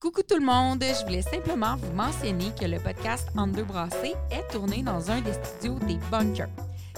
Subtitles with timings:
[0.00, 4.14] Coucou tout le monde, je voulais simplement vous mentionner que le podcast En deux brassées
[4.30, 6.46] est tourné dans un des studios des Bunkers.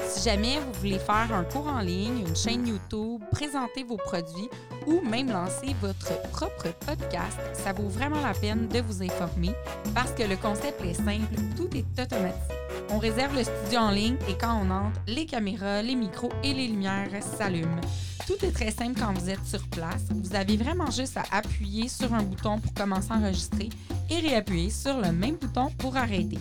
[0.07, 4.51] Si jamais vous voulez faire un cours en ligne, une chaîne YouTube, présenter vos produits
[4.87, 9.53] ou même lancer votre propre podcast, ça vaut vraiment la peine de vous informer
[9.95, 12.60] parce que le concept est simple, tout est automatique.
[12.93, 16.53] On réserve le studio en ligne et quand on entre, les caméras, les micros et
[16.53, 17.81] les lumières s'allument.
[18.27, 20.07] Tout est très simple quand vous êtes sur place.
[20.11, 23.69] Vous avez vraiment juste à appuyer sur un bouton pour commencer à enregistrer
[24.11, 26.39] et réappuyer sur le même bouton pour arrêter.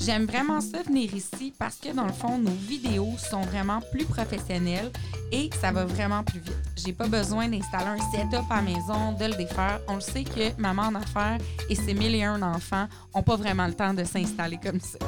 [0.00, 4.04] J'aime vraiment ça venir ici parce que dans le fond, nos vidéos sont vraiment plus
[4.04, 4.92] professionnelles
[5.32, 6.54] et ça va vraiment plus vite.
[6.76, 9.80] J'ai pas besoin d'installer un setup à la maison, de le défaire.
[9.88, 13.34] On le sait que maman en affaires et ses mille et un enfants ont pas
[13.36, 14.98] vraiment le temps de s'installer comme ça.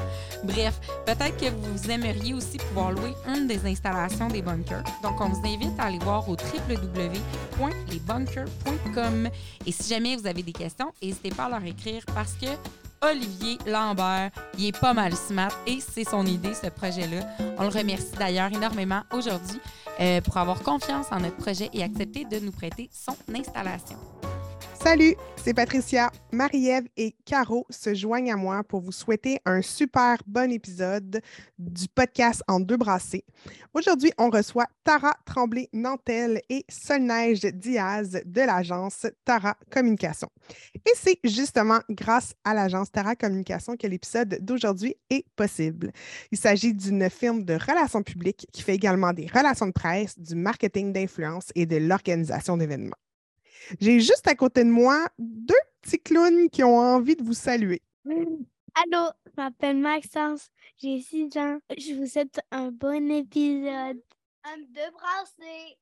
[0.42, 4.82] Bref, peut-être que vous aimeriez aussi pouvoir louer une des installations des bunkers.
[5.02, 9.28] Donc, on vous invite à aller voir au www.lesbunkers.com.
[9.66, 12.48] Et si jamais vous avez des questions, n'hésitez pas à leur écrire parce que
[13.02, 14.30] Olivier Lambert.
[14.58, 17.26] Il est pas mal smart et c'est son idée, ce projet-là.
[17.58, 19.58] On le remercie d'ailleurs énormément aujourd'hui
[20.00, 23.96] euh, pour avoir confiance en notre projet et accepter de nous prêter son installation.
[24.82, 26.10] Salut, c'est Patricia.
[26.32, 31.20] Marie-Ève et Caro se joignent à moi pour vous souhaiter un super bon épisode
[31.58, 33.26] du podcast En deux brassées.
[33.74, 40.30] Aujourd'hui, on reçoit Tara Tremblay-Nantel et Solneige Diaz de l'agence Tara Communication.
[40.74, 45.92] Et c'est justement grâce à l'agence Tara Communication que l'épisode d'aujourd'hui est possible.
[46.32, 50.34] Il s'agit d'une firme de relations publiques qui fait également des relations de presse, du
[50.34, 52.96] marketing d'influence et de l'organisation d'événements.
[53.78, 57.82] J'ai juste à côté de moi deux petits clowns qui ont envie de vous saluer.
[58.06, 61.58] Allô, je m'appelle Maxence, j'ai 6 ans.
[61.78, 64.02] Je vous souhaite un bon épisode.
[64.44, 65.76] Un deux brassés.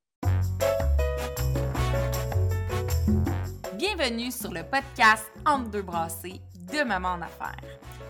[3.77, 6.41] Bienvenue sur le podcast Entre deux brassées
[6.73, 7.57] de Maman en affaires.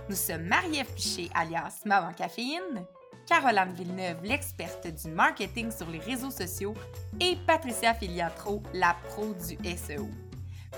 [0.08, 2.84] Nous sommes Marie-Ève Piché, alias Maman Caféine,
[3.28, 6.72] Caroline Villeneuve, l'experte du marketing sur les réseaux sociaux,
[7.20, 10.08] et Patricia Filiatro, la pro du SEO.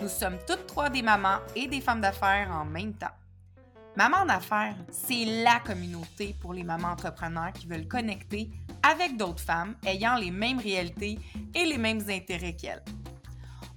[0.03, 3.15] Nous sommes toutes trois des mamans et des femmes d'affaires en même temps.
[3.97, 8.51] Maman en affaires, c'est la communauté pour les mamans entrepreneurs qui veulent connecter
[8.83, 11.21] avec d'autres femmes ayant les mêmes réalités
[11.55, 12.83] et les mêmes intérêts qu'elles.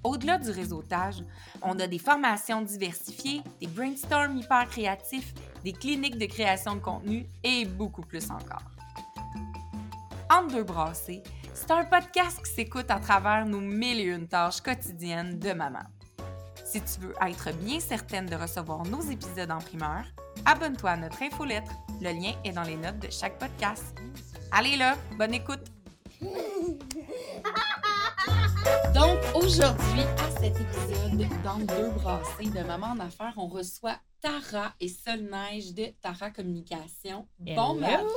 [0.04, 1.24] Au-delà du réseautage,
[1.62, 5.34] on a des formations diversifiées, des brainstorms hyper créatifs,
[5.64, 8.73] des cliniques de création de contenu et beaucoup plus encore.
[10.34, 11.22] Entre deux brassées,
[11.54, 15.84] c'est un podcast qui s'écoute à travers nos mille et une tâches quotidiennes de maman.
[16.66, 20.06] Si tu veux être bien certaine de recevoir nos épisodes en primeur,
[20.46, 21.72] abonne-toi à notre infolettre.
[22.02, 23.96] Le lien est dans les notes de chaque podcast.
[24.52, 25.66] Allez là, bonne écoute!
[28.96, 34.74] Donc, aujourd'hui, à cet épisode dans deux brassées de Maman en affaires, on reçoit Tara
[34.80, 37.28] et Sol Neige de Tara Communication.
[37.40, 37.80] Bon Hello.
[37.82, 38.08] matin!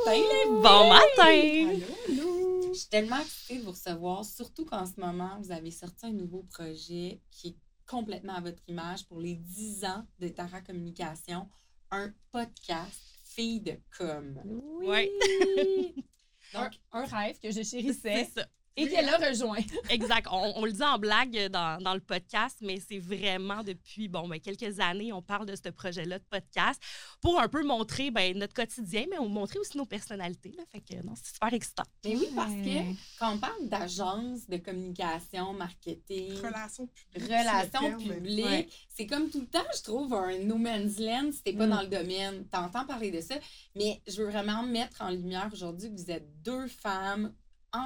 [0.46, 1.80] Bon matin!
[2.08, 6.12] Je suis tellement excitée de vous recevoir, surtout qu'en ce moment, vous avez sorti un
[6.12, 7.56] nouveau projet qui est
[7.88, 11.48] complètement à votre image pour les 10 ans de Tara Communication,
[11.90, 14.40] un podcast Fille de com.
[14.82, 15.10] Oui.
[16.54, 18.46] Donc, un, un rêve que je chérissais c'est ça.
[18.76, 19.58] Et qu'elle a rejoint.
[19.90, 20.26] Exact.
[20.30, 24.28] On, on le dit en blague dans, dans le podcast, mais c'est vraiment depuis bon,
[24.28, 26.80] ben, quelques années, on parle de ce projet-là de podcast
[27.20, 30.52] pour un peu montrer ben, notre quotidien, mais on montrer aussi nos personnalités.
[30.56, 30.62] Là.
[30.70, 31.84] Fait que non, c'est super excitant.
[32.04, 37.30] Mais oui, parce que quand on parle d'agence de communication, marketing, Relations publiques.
[37.30, 37.96] relations
[38.46, 38.68] Ouais.
[38.94, 41.70] c'est comme tout le temps, je trouve, un no man's land si t'es pas Mm.
[41.70, 42.46] dans le domaine.
[42.48, 43.34] T'entends parler de ça,
[43.74, 47.32] mais je veux vraiment mettre en lumière aujourd'hui que vous êtes deux femmes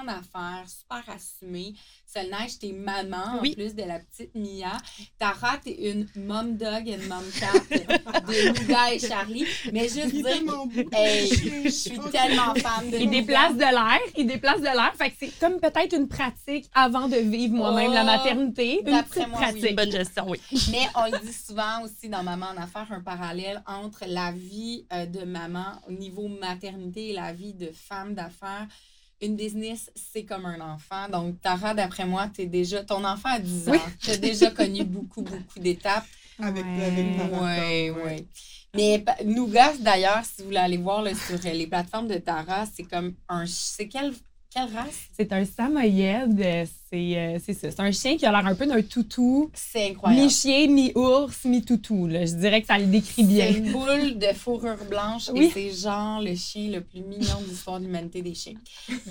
[0.03, 1.75] en affaires, super assumées.
[2.07, 3.55] Solneige, t'es maman en Oui.
[3.55, 4.77] plus de la petite Mia.
[5.19, 9.47] Tara, t'es une mom dog et une mom cat de Nougat et Charlie.
[9.73, 11.29] Mais juste Il dire, hey,
[11.65, 14.93] je suis tellement fan de Il déplace de l'air, il déplace de l'air.
[14.97, 18.81] Fait que c'est comme peut-être une pratique avant de vivre moi-même la Oh, maternité.
[18.87, 19.45] Une petite moi, oui.
[19.45, 19.77] pratique.
[19.77, 20.41] Bonne gestion, oui.
[20.73, 24.85] Mais on le dit souvent aussi dans Maman en affaires, un parallèle entre la vie
[24.93, 28.67] euh, de maman au niveau maternité et la vie de femme d'affaires.
[29.23, 31.09] Une business, c'est comme un enfant.
[31.11, 33.73] Donc, Tara, d'après moi, es déjà, ton enfant a 10 ans.
[33.73, 33.79] Oui.
[34.01, 36.07] Tu as déjà connu beaucoup, beaucoup d'étapes.
[36.43, 36.85] Avec, Ouais.
[37.91, 38.27] avec Oui, oui.
[38.75, 42.65] Mais pa- Nougat, d'ailleurs, si vous voulez aller voir là, sur les plateformes de Tara,
[42.73, 43.45] c'est comme un.
[43.47, 44.15] C'est quel
[44.53, 45.07] Quelle race?
[45.17, 46.41] C'est un samoyed.
[46.41, 47.71] euh, C'est euh, c'est ça.
[47.71, 49.49] C'est un chien qui a l'air un peu d'un toutou.
[49.55, 50.25] C'est incroyable.
[50.25, 52.09] Mi-chien, mi-ours, mi-toutou.
[52.09, 52.27] là.
[52.27, 53.49] Je dirais que ça le décrit C'est bien.
[53.49, 55.45] une boule de fourrure blanche Oui.
[55.45, 58.55] et c'est genre le chien le plus mignon de l'histoire de l'humanité des chiens.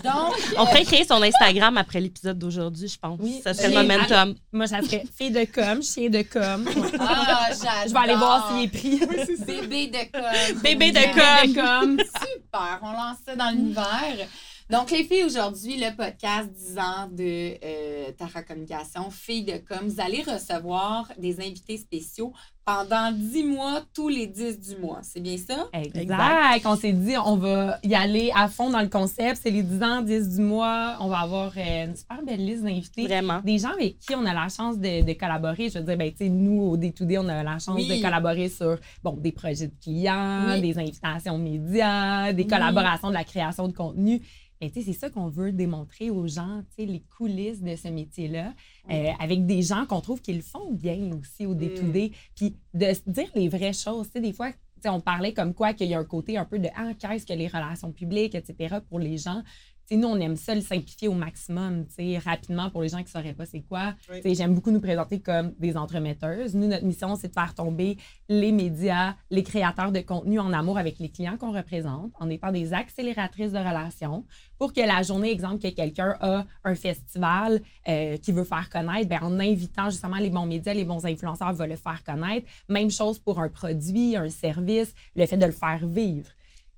[0.03, 3.17] Donc, On pourrait créer son Instagram après l'épisode d'aujourd'hui, je pense.
[3.21, 3.39] Oui.
[3.41, 4.35] Ça serait le momentum.
[4.51, 6.67] Moi, ça serait fille de com, chien de com.
[6.99, 7.71] ah, j'adore.
[7.87, 8.99] Je vais aller voir s'il est pris.
[9.45, 10.61] Bébé de com.
[10.61, 11.53] Bébé de com.
[11.55, 11.97] com.
[11.97, 14.27] Super, on lance ça dans l'univers.
[14.69, 19.87] Donc, les filles, aujourd'hui, le podcast 10 ans de euh, Tara Communication, Filles de Com,
[19.87, 22.33] vous allez recevoir des invités spéciaux
[22.65, 24.99] pendant 10 mois, tous les 10 du mois.
[25.01, 25.67] C'est bien ça?
[25.73, 26.61] Exact.
[26.65, 29.39] On s'est dit, on va y aller à fond dans le concept.
[29.41, 30.97] C'est les 10 ans, 10 du mois.
[30.99, 33.05] On va avoir euh, une super belle liste d'invités.
[33.07, 33.41] Vraiment.
[33.43, 35.69] Des gens avec qui on a la chance de, de collaborer.
[35.69, 37.87] Je veux dire, ben, tu sais, nous, au D2D, on a la chance Oui.
[37.87, 40.61] de collaborer sur bon, des projets de clients, Oui.
[40.61, 42.47] des invitations médias, des Oui.
[42.49, 44.21] collaborations de la création de contenu.
[44.61, 47.77] Et tu sais, c'est ça qu'on veut démontrer aux gens, tu sais, les coulisses de
[47.77, 48.51] ce métier-là,
[48.91, 53.01] euh, avec des gens qu'on trouve qu'ils font bien aussi au D2D, puis de se
[53.07, 54.07] dire les vraies choses.
[54.07, 54.51] Tu sais, des fois,
[54.85, 57.33] on parlait comme quoi qu'il y a un côté un peu de ah, qu'est-ce que
[57.33, 58.77] les relations publiques, etc.
[58.87, 59.43] pour les gens.
[59.91, 61.85] Nous, on aime ça le simplifier au maximum,
[62.23, 63.95] rapidement pour les gens qui ne sauraient pas c'est quoi.
[64.11, 64.35] Oui.
[64.35, 66.53] J'aime beaucoup nous présenter comme des entremetteuses.
[66.55, 67.97] Nous, notre mission, c'est de faire tomber
[68.27, 72.51] les médias, les créateurs de contenu en amour avec les clients qu'on représente, en étant
[72.51, 74.25] des accélératrices de relations
[74.59, 79.09] pour que la journée, exemple, que quelqu'un a un festival euh, qui veut faire connaître,
[79.09, 82.45] ben, en invitant justement les bons médias, les bons influenceurs va le faire connaître.
[82.67, 86.29] Même chose pour un produit, un service, le fait de le faire vivre.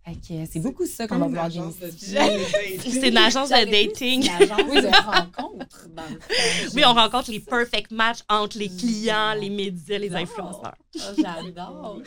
[0.04, 2.18] Que, euh, c'est beaucoup ça qu'on va Comme une vouloir agence de démystifier.
[2.18, 2.80] dating.
[3.02, 4.24] C'est une agence de dating.
[4.24, 6.72] C'est une agence de rencontre, dans le fond.
[6.76, 10.76] Oui, on rencontre les perfect match entre les clients, les médias, les influenceurs.
[11.00, 11.14] Ah,
[11.44, 12.02] J'adore.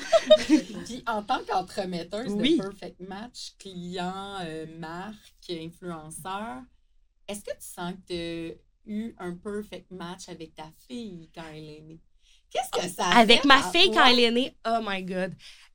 [0.84, 2.58] Puis en tant qu'entremetteuse Oui.
[2.58, 5.14] de Perfect Match, client, euh, marque,
[5.48, 6.62] influenceur,
[7.28, 8.14] est-ce que tu sens que tu
[8.52, 8.54] as
[8.92, 12.00] eu un perfect match avec ta fille quand elle est née?
[12.50, 15.34] Qu'est-ce que ça a Avec fait ma fille, quand elle est née, oh my God.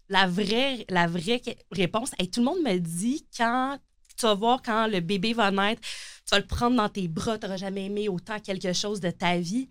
[0.10, 3.78] La vraie, la vraie que- réponse, hey, tout le monde me dit quand
[4.18, 7.38] tu vas voir quand le bébé va naître, tu vas le prendre dans tes bras,
[7.38, 9.70] tu n'auras jamais aimé autant quelque chose de ta vie.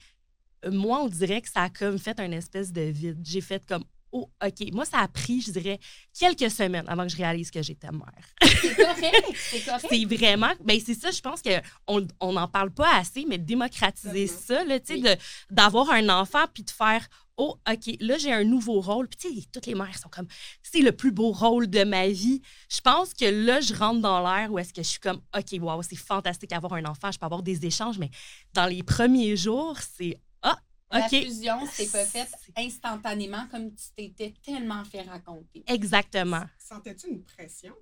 [0.65, 3.19] Euh, Moi, on dirait que ça a comme fait un espèce de vide.
[3.25, 4.73] J'ai fait comme, oh, OK.
[4.73, 5.79] Moi, ça a pris, je dirais,
[6.19, 8.25] quelques semaines avant que je réalise que j'étais mère.
[8.43, 9.87] C'est correct, c'est correct.
[9.91, 10.53] C'est vraiment.
[10.65, 14.71] Ben c'est ça, je pense qu'on on n'en parle pas assez, mais démocratiser ça, tu
[14.85, 15.15] sais, Oui.
[15.51, 17.07] d'avoir un enfant puis de faire.
[17.41, 19.07] Oh, OK, là, j'ai un nouveau rôle.
[19.09, 20.27] Puis, tu sais, toutes les mères sont comme,
[20.61, 22.43] c'est le plus beau rôle de ma vie.
[22.69, 25.61] Je pense que là, je rentre dans l'air où est-ce que je suis comme, OK,
[25.61, 28.11] wow, c'est fantastique d'avoir un enfant, je peux avoir des échanges, mais
[28.55, 30.59] dans les premiers jours, c'est, ah,
[30.91, 31.11] La OK.
[31.11, 35.63] fusion s'est pas faite instantanément comme tu t'étais tellement fait raconter.
[35.69, 36.45] Exactement.
[36.59, 37.75] Sentais-tu une pression?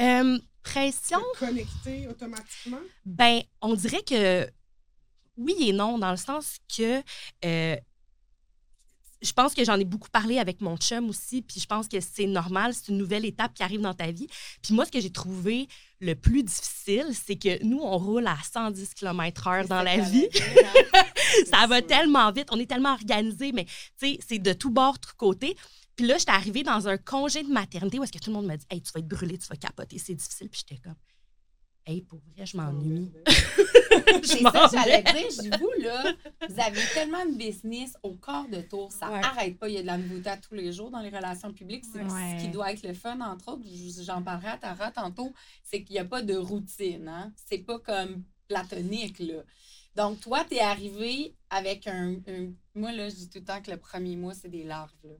[0.00, 2.80] Euh, pression, de connecter automatiquement?
[3.04, 4.48] Ben, on dirait que
[5.36, 7.02] oui et non, dans le sens que
[7.44, 7.76] euh,
[9.22, 12.00] je pense que j'en ai beaucoup parlé avec mon chum aussi, puis je pense que
[12.00, 14.26] c'est normal, c'est une nouvelle étape qui arrive dans ta vie.
[14.62, 15.68] Puis moi, ce que j'ai trouvé
[16.00, 20.28] le plus difficile, c'est que nous, on roule à 110 km/h dans la vie.
[21.50, 24.98] Ça va tellement vite, on est tellement organisé, mais tu sais, c'est de tout bord,
[24.98, 25.56] tout côté.
[25.96, 28.46] Puis là, j'étais arrivée dans un congé de maternité où est-ce que tout le monde
[28.46, 30.48] m'a dit Hey, tu vas être brûlée, tu vas capoter, c'est difficile.
[30.48, 30.94] Puis j'étais comme
[31.86, 33.10] Hey, pour vrai, je m'ennuie.
[34.22, 35.12] C'est ça, j'allais vais.
[35.12, 36.14] dire, je vous, là,
[36.48, 39.20] vous avez tellement de business au corps de tour, ça Ouais.
[39.22, 39.68] arrête pas.
[39.68, 41.84] Il y a de la nouveauté à tous les jours dans les relations publiques.
[41.90, 42.36] C'est Ouais.
[42.38, 43.64] ce qui doit être le fun, entre autres.
[43.66, 45.32] je- J'en parlerai à Tara tantôt.
[45.64, 47.08] C'est qu'il n'y a pas de routine.
[47.08, 47.32] Hein?
[47.46, 49.42] C'est pas comme platonique, là.
[49.96, 53.60] Donc, toi, tu es arrivé avec un, un- Moi, là, je dis tout le temps
[53.60, 55.14] que le premier mois, c'est des larves, là.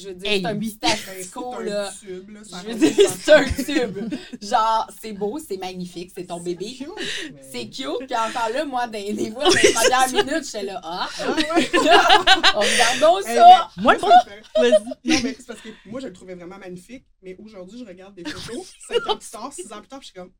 [0.00, 1.88] Je veux dire, Hey, c'est un Ben, asticot, c'est là.
[1.88, 2.40] un tube, là.
[2.44, 4.14] Je veux dire, c'est un tube.
[4.40, 6.72] Genre, c'est beau, c'est magnifique, c'est ton bébé.
[6.76, 6.88] cute,
[7.34, 8.06] mais- C'est cute.
[8.06, 11.30] Puis encore là, moi, des, des fois, dans les premières minutes, j'étais là, ah, Ah
[11.32, 11.70] ouais.
[11.74, 13.70] oh, regardons Eh, ça.
[13.76, 14.70] mais Moi, Vas-y.
[14.70, 17.04] Non, mais c'est parce que moi, je le trouvais vraiment magnifique.
[17.22, 20.08] Mais aujourd'hui, je regarde des photos, 5 ans plus tard, 6 ans plus tard, puis
[20.08, 20.32] je suis comme,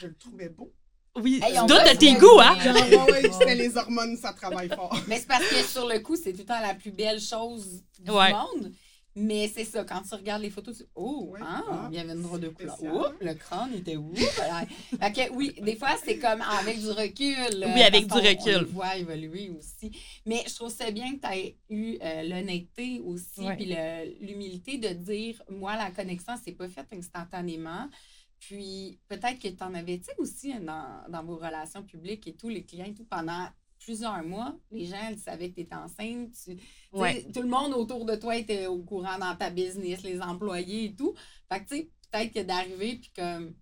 [0.00, 0.72] je le trouvais beau.
[1.14, 2.56] Oui, Hey, on doute de tes le goûts, hein?
[2.58, 2.74] Genre,
[3.06, 4.96] ouais, ouais, c'était les hormones, ça travaille fort.
[5.08, 7.82] Mais c'est parce que sur le coup, c'est tout le temps la plus belle chose
[7.98, 8.32] du Ouais.
[8.32, 8.72] monde.
[9.14, 11.40] Mais c'est ça, quand tu regardes les photos, tu oh, Ouais.
[11.42, 12.82] hein, Ah, il y avait une drôle de couleur.
[12.82, 14.10] Oups, le crâne était où?
[14.36, 14.64] Voilà.
[14.66, 17.62] Fait que oui, des fois, c'est comme avec du recul.
[17.62, 18.56] euh, Oui, avec du recul.
[18.56, 19.90] On les voit évoluer aussi.
[20.24, 23.56] Mais je trouve ça bien que tu aies eu euh, l'honnêteté aussi, Ouais.
[23.56, 27.88] puis le- l'humilité de dire, moi, la connexion, c'est pas fait instantanément.
[28.40, 32.32] Puis peut-être que tu en avais, tu sais, aussi dans, dans vos relations publiques et
[32.34, 33.46] tous les clients et tout, pendant
[33.84, 36.30] plusieurs mois, les gens ils savaient que tu étais enceinte.
[36.44, 36.58] Tu,
[36.92, 37.26] Ouais.
[37.32, 40.94] Tout le monde autour de toi était au courant dans ta business, les employés et
[40.94, 41.14] tout.
[41.50, 43.54] Fait que, tu sais, peut-être que d'arriver, puis comme,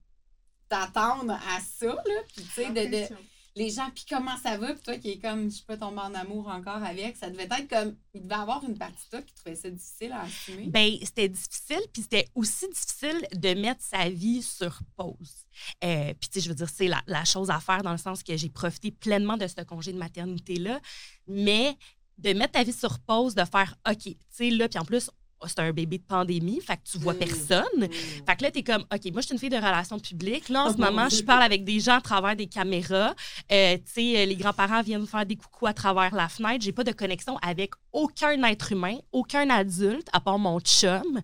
[0.69, 2.23] t'attendre à ça, là.
[2.35, 3.15] Puis, tu sais, de, de-
[3.57, 6.15] les gens, puis comment ça va, puis toi qui es comme, je suis pas en
[6.15, 9.35] amour encore avec, ça devait être comme, il devait avoir une partie de toi qui
[9.35, 10.67] trouvait ça difficile à assumer.
[10.69, 15.47] Ben, c'était difficile, puis c'était aussi difficile de mettre sa vie sur pause.
[15.85, 18.23] Euh, puis, tu sais, je veux dire, c'est la, chose à faire dans le sens
[18.23, 20.81] que j'ai profité pleinement de ce congé de maternité-là,
[21.27, 21.77] mais
[22.19, 25.11] de mettre ta vie sur pause, de faire OK, tu sais, là, puis en plus,
[25.47, 27.19] c'est un bébé de pandémie, fait que tu vois Mm.
[27.19, 27.65] personne.
[27.79, 27.89] Mm.
[28.27, 30.49] Fait que là, t'es comme, OK, moi, je suis une fille de relations publiques.
[30.49, 33.15] Là, en Oh ce moment, je parle avec des gens à travers des caméras.
[33.51, 36.65] Euh, tu sais, euh, les grands-parents viennent faire des coucous à travers la fenêtre.
[36.65, 41.21] J'ai pas de connexion avec aucun être humain, aucun adulte, à part mon chum.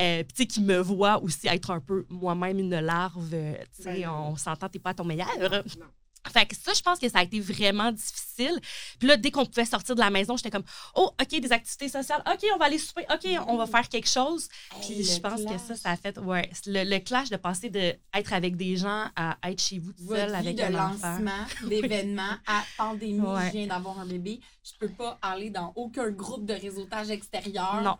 [0.00, 3.30] Euh, Puis, tu sais, qui me voit aussi être un peu moi-même une larve.
[3.30, 5.28] Tu sais, Ben, on s'entend, t'es pas à ton meilleur.
[5.38, 5.86] Non.
[6.30, 8.60] Fait que ça, je pense que ça a été vraiment difficile.
[8.98, 11.88] Puis là, dès qu'on pouvait sortir de la maison, j'étais comme, oh, OK, des activités
[11.88, 12.22] sociales.
[12.26, 13.04] OK, on va aller souper.
[13.12, 14.48] OK, on va faire quelque chose.
[14.82, 17.70] Puis Hey, je pense que ça, ça a fait, ouais, le, le clash de passer
[17.70, 21.44] de être avec des gens à être chez vous tout seul avec de un lancement,
[21.68, 23.46] d'événement, à pandémie, Ouais.
[23.46, 24.40] je viens d'avoir un bébé.
[24.64, 27.96] Je peux pas aller dans aucun groupe de réseautage extérieur Non.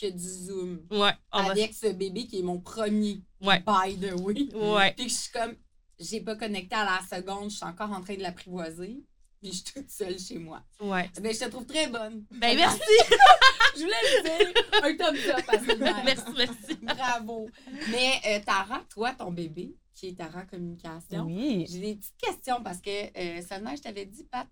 [0.00, 0.80] que du Zoom.
[0.90, 3.60] Ouais, on va- Avec ce bébé qui est mon premier, Ouais.
[3.66, 4.48] by the way.
[4.54, 4.92] ouais.
[4.96, 5.54] Puis je suis comme,
[6.02, 9.02] j'ai pas connecté à la seconde, je suis encore en train de l'apprivoiser.
[9.40, 10.62] Puis je suis toute seule chez moi.
[10.80, 11.10] Ouais.
[11.20, 12.24] Ben, je te trouve très bonne.
[12.30, 12.80] Ben, merci.
[13.74, 14.62] Je voulais le dire.
[14.84, 16.74] Un thumbs up à merci, merci.
[16.82, 17.48] Bravo.
[17.90, 21.66] Mais euh, Tara, toi, ton bébé, qui est Tara Communication, Oui.
[21.68, 24.46] j'ai des petites questions parce que euh, Solna, je t'avais dit, Pat,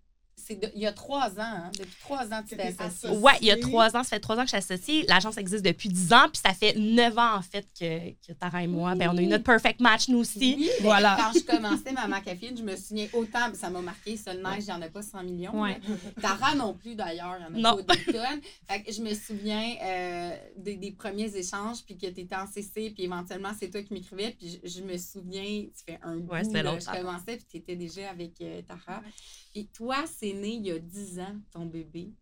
[0.49, 3.11] de- il y a trois ans, hein, depuis trois ans, tu Que t'es t'es associée.
[3.19, 5.05] Ouais, il y a trois ans, ça fait trois ans que je suis associée.
[5.09, 8.63] L'agence existe depuis dix ans, puis ça fait neuf ans, en fait, que, que Tara
[8.63, 10.57] et moi, ben, on a eu notre perfect match, nous aussi.
[10.59, 11.17] Oui, ben, Voilà.
[11.19, 14.73] Quand je commençais ma macafine, je me souviens autant, ça m'a marqué, Solna, il n'y
[14.73, 15.61] en a pas 100 millions.
[15.63, 15.81] Ouais.
[16.21, 17.83] Tara non plus, d'ailleurs, il n'y en a Non.
[17.85, 18.41] pas des tonnes.
[18.69, 22.47] Fait que je me souviens euh, des, des premiers échanges, puis que tu étais en
[22.47, 24.35] CC, puis éventuellement, c'est toi qui m'écrivais.
[24.39, 27.47] Puis je, je me souviens, ça fait un bout, Ouais, c'était là, je commençais, puis
[27.51, 29.03] tu étais déjà avec euh, Tara.
[29.51, 32.13] Puis toi, c'est né il y a 10 ans, ton bébé.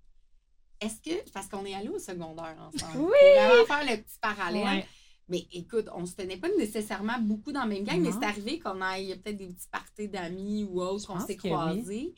[0.81, 3.59] Est-ce que, parce qu'on est allé au secondaire ensemble, Oui!
[3.59, 4.87] pour faire le petit parallèle, Ouais.
[5.29, 8.59] mais écoute, on se tenait pas nécessairement beaucoup dans la même gang, mais c'est arrivé
[8.61, 11.51] qu'on aille peut-être des petits parties d'amis ou autres, qu'on s'est oui.
[11.51, 12.15] croisés.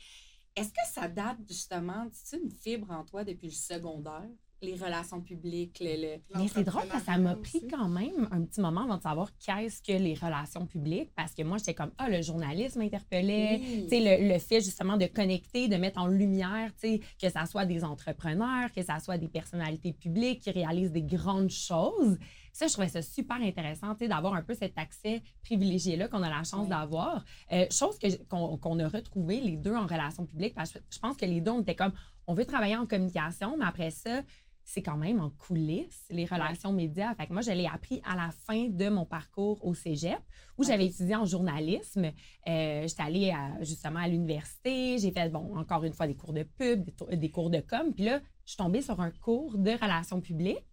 [0.55, 4.29] Est-ce que ça date justement, tu une fibre en toi depuis le secondaire?
[4.63, 5.95] Les relations publiques, le.
[6.15, 8.97] le- Mais c'est drôle parce que ça m'a pris quand même un petit moment avant
[8.97, 11.09] de savoir qu'est-ce que les relations publiques.
[11.15, 13.59] Parce que moi, j'étais comme, ah, le journalisme m'interpellait.
[13.59, 13.83] Oui.
[13.83, 17.29] Tu sais, le, le fait justement de connecter, de mettre en lumière, tu sais, que
[17.29, 22.19] ça soit des entrepreneurs, que ça soit des personnalités publiques qui réalisent des grandes choses.
[22.53, 26.21] Ça, je trouvais ça super intéressant, tu sais, d'avoir un peu cet accès privilégié-là qu'on
[26.21, 27.23] a la chance d'avoir.
[27.51, 30.79] Euh, chose que j- qu'on qu'on a retrouvé les deux en relations publiques, parce que
[30.91, 31.93] je pense que les deux, on était comme,
[32.27, 34.21] on veut travailler en communication, mais après ça,
[34.63, 37.13] c'est quand même en coulisses, les relations médias.
[37.15, 40.19] Fait que moi, je l'ai appris à la fin de mon parcours au cégep,
[40.57, 42.11] où j'avais étudié en journalisme.
[42.47, 44.97] Euh, J'étais allée à- justement à l'université.
[44.97, 47.93] J'ai fait, bon, encore une fois, des cours de pub, des, cours de com.
[47.93, 50.65] Puis là, je suis tombée sur un cours de relations publiques.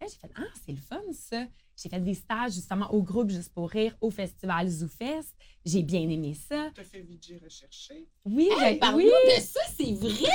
[0.00, 1.44] Là, j'ai fait, ah, c'est le fun, ça.
[1.76, 5.34] J'ai fait des stages justement au groupe Juste pour rire, au festival ZooFest.
[5.66, 6.70] J'ai bien aimé ça.
[6.74, 8.06] Tu as fait VJ recherché.
[8.26, 9.04] Oui, Hey, oui.
[9.06, 10.30] de ça, c'est vrai!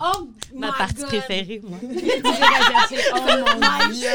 [0.00, 1.06] Oh, Ma my partie God!
[1.06, 1.78] préférée, moi.
[1.82, 4.08] Oh mon My Dieu.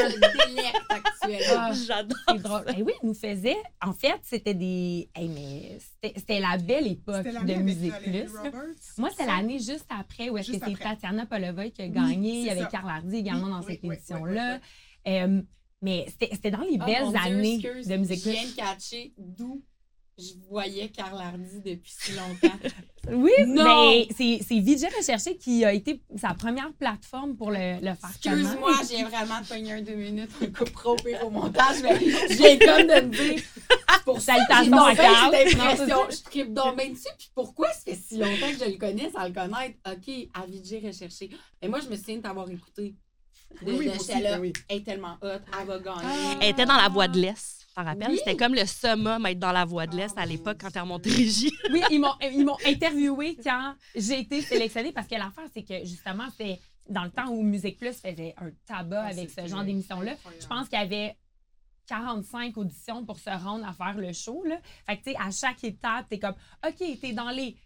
[0.88, 1.56] actuellement.
[1.58, 1.72] Ah.
[1.86, 2.16] J'adore.
[2.28, 2.64] C'est drôle.
[2.76, 3.56] Eh oui, nous faisait.
[3.84, 5.08] En fait, c'était des.
[5.18, 8.28] eh, mais c'était c'était la belle époque de Musique Plus.
[8.36, 8.62] Roberts.
[8.98, 10.84] Moi, c'est l'année juste après où est-ce que c'est après.
[10.94, 12.40] Tatiana Polovoy qui a gagné.
[12.40, 12.68] Il y avait.
[12.70, 14.60] Carl Hardy également Oui, dans oui, cette oui, oui, édition-là.
[15.82, 18.46] Mais c'était c'était dans les Oh, belles mon Dieu, années excuse, de Musique Je viens
[18.48, 19.62] de catcher d'où
[20.18, 22.56] je voyais Karl Hardy depuis si longtemps.
[23.10, 23.90] Oui, Non!
[23.90, 28.10] mais c'est c'est VJ Recherché qui a été sa première plateforme pour le, le faire
[28.14, 32.34] Excuse-moi, j'ai vraiment pogné un deux minutes, un coup pro pire au montage, mais je
[32.36, 33.42] viens comme de me dire.
[34.04, 35.34] Pour ça, j'ai Salutations à Carl.
[35.34, 35.96] cette Non, impression.
[36.10, 37.08] Je tripe donc bien dessus.
[37.18, 39.76] Puis pourquoi ça fait si longtemps que je le connais sans le connaître?
[39.90, 41.30] OK, à VJ recherché.
[41.60, 42.94] Mais moi, je me souviens de t'avoir écouté.
[43.62, 44.52] De, Oui, oui, j'étais là, ben oui.
[44.68, 45.26] elle est tellement hot,
[45.60, 46.00] elle va gagner.
[46.04, 46.38] Ah.
[46.40, 48.10] Elle était dans la voie de l'Est, t'en rappelles?
[48.10, 48.18] Oui.
[48.18, 51.10] C'était comme le summum être dans la voie de l'Est à l'époque quand t'es remonté
[51.10, 51.52] régie.
[51.70, 55.84] Oui, ils m'ont, ils m'ont interviewé quand j'ai été sélectionnée parce que l'affaire, c'est que
[55.84, 56.58] justement, c'est
[56.88, 60.14] dans le temps où Musique Plus faisait un tabac Ah, avec ce genre d'émission-là.
[60.40, 61.16] Je pense qu'il y avait
[61.86, 64.42] 45 auditions pour se rendre à faire le show.
[64.44, 64.56] Là.
[64.86, 66.34] Fait que, tu sais, à chaque étape, t'es comme,
[66.66, 67.56] OK, t'es dans les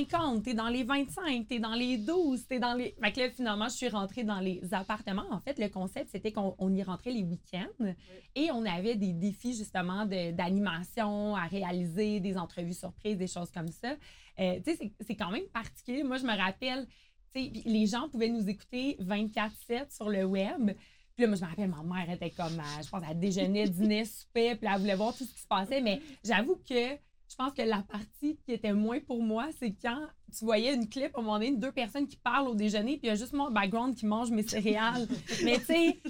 [0.00, 2.94] 50, t'es dans les 25, t'es dans les 12, t'es dans les.
[3.02, 5.24] Fait que finalement, je suis rentrée dans les appartements.
[5.32, 7.92] En fait, le concept, c'était qu'on on y rentrait les week-ends
[8.36, 13.68] et on avait des défis, justement, d'animation à réaliser, des entrevues surprises, des choses comme
[13.68, 13.96] ça.
[14.38, 16.04] Euh, tu sais, c'est- quand même particulier.
[16.04, 16.86] Moi, je me rappelle,
[17.34, 20.70] tu sais, les gens pouvaient nous écouter 24-7 sur le web.
[21.16, 23.68] Puis là, moi, je me rappelle, ma mère était comme, à- je pense, elle déjeunait,
[23.68, 25.80] dînait, soupait, puis elle voulait voir tout ce qui se passait.
[25.80, 26.96] Mais j'avoue que
[27.30, 30.00] je pense que la partie qui était moins pour moi, c'est quand
[30.36, 33.06] tu voyais une clip, à un moment donné, deux personnes qui parlent au déjeuner, puis
[33.06, 35.06] il y a juste mon background qui mange mes céréales.
[35.44, 36.00] Mais tu sais,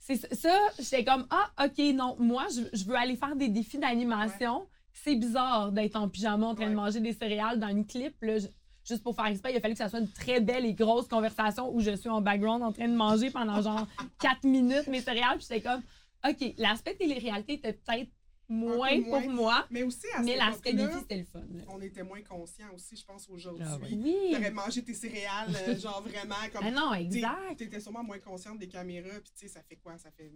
[0.00, 3.78] c'est ça, j'étais comme, ah, OK, non, moi, je, je veux aller faire des défis
[3.78, 4.66] d'animation.
[4.92, 8.14] C'est bizarre d'être en pyjama en train de manger des céréales dans une clip.
[8.22, 8.46] Là, je-
[8.88, 11.08] juste pour faire exprès, il a fallu que ça soit une très belle et grosse
[11.08, 13.86] conversation où je suis en background en train de manger pendant genre
[14.18, 15.36] quatre minutes mes céréales.
[15.36, 15.82] Puis j'étais comme,
[16.28, 18.10] OK, l'aspect télé-réalité était peut-être
[18.48, 19.20] moins, moins.
[19.22, 21.40] pour moi, Mais aussi, à mais cette l'aspect époque-là, défi, c'était le fun.
[21.52, 21.62] là.
[21.68, 23.64] on était moins conscients aussi, je pense, aujourd'hui.
[23.68, 23.88] Ah ouais.
[23.92, 24.16] Oui.
[24.32, 26.64] T'aurais mangé tes céréales, euh, genre vraiment comme.
[26.64, 27.56] Ah non, exact.
[27.58, 29.96] T'étais sûrement moins consciente des caméras, puis tu sais, ça fait quoi?
[29.98, 30.30] Ça fait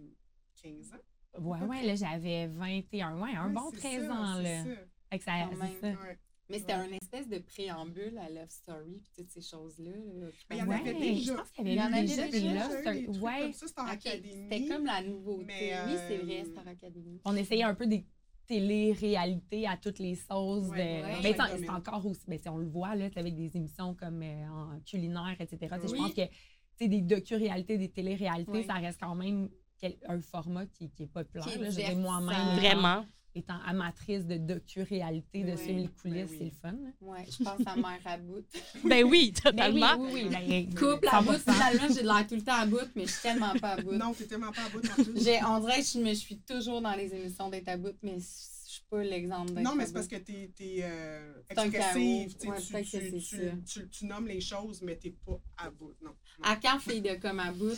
[0.61, 1.39] 15 ans?
[1.41, 4.63] Ouais, ouais, là, j'avais 21, ouais, un Ouais, bon c'est 13 ça, ans, c'est là.
[4.63, 4.69] ça.
[5.09, 5.47] Fait que ça.
[5.47, 6.19] Ouais.
[6.53, 6.79] Mais c'était Ouais.
[6.79, 9.91] un espèce de préambule à Love Story puis toutes ces choses-là.
[9.91, 10.27] là.
[10.49, 11.35] Mais il y en avait je déjà.
[11.35, 13.07] pense qu'il y Il y en avait déjà Love Story.
[13.19, 13.51] Ouais.
[13.53, 15.45] C'était comme la nouveauté.
[15.45, 17.19] Mais, Oui, c'est vrai, euh, Star Academy.
[17.25, 18.05] On essayait un peu des
[18.45, 20.67] télé-réalités à toutes les sauces.
[20.69, 21.03] Ouais, de...
[21.05, 21.57] ouais, Ben, ouais.
[21.59, 22.21] c'est- encore aussi.
[22.27, 25.57] Ben, si on le voit, là, avec des émissions comme euh, en culinaire, etc.
[25.83, 26.29] Je pense que tu
[26.77, 28.63] sais, des docu-réalités, des télé-réalités, Oui.
[28.65, 31.47] ça reste quand même quel- un format qui, qui est populaire.
[31.47, 32.57] Je moi-même.
[32.59, 33.05] Vraiment.
[33.35, 36.35] Étant amatrice de docu-réalité, de Oui, ben coulisses, oui.
[36.37, 36.71] c'est le fun.
[36.71, 36.89] là.
[37.01, 38.45] Ouais, je pense à Mère à bout.
[38.83, 39.95] Ben oui, Ben oui, totalement.
[39.97, 40.29] oui, oui.
[40.29, 41.39] ben, Couple à bout, 100%.
[41.53, 43.81] finalement, j'ai de l'air tout le temps à bout, mais je suis tellement pas à
[43.81, 43.93] bout.
[43.93, 45.23] Non, t'es tellement pas à bout en plus.
[45.23, 48.19] J'ai- On dirait que je me suis toujours dans les émissions d'être à bout, mais
[48.19, 51.63] je suis pas l'exemple d'être Non, mais c'est parce que t'es es, euh, C'est un
[51.65, 55.93] expressive, tu Ouais, tu, tu- tu nommes les choses, mais t'es pas à bout.
[56.03, 56.11] Non.
[56.41, 57.77] À quand fille de comme à bout?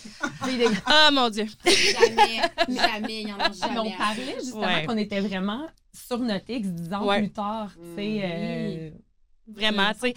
[0.85, 1.45] Ah, mon Dieu.
[1.65, 3.79] Jamais, jamais, il y en a Mais jamais.
[3.79, 4.85] on parlait justement Ouais.
[4.85, 7.19] qu'on était vraiment sur notre X dix ans Ouais.
[7.19, 7.71] plus tard.
[7.75, 8.89] tu sais, euh,
[9.47, 10.13] Vraiment, tu sais.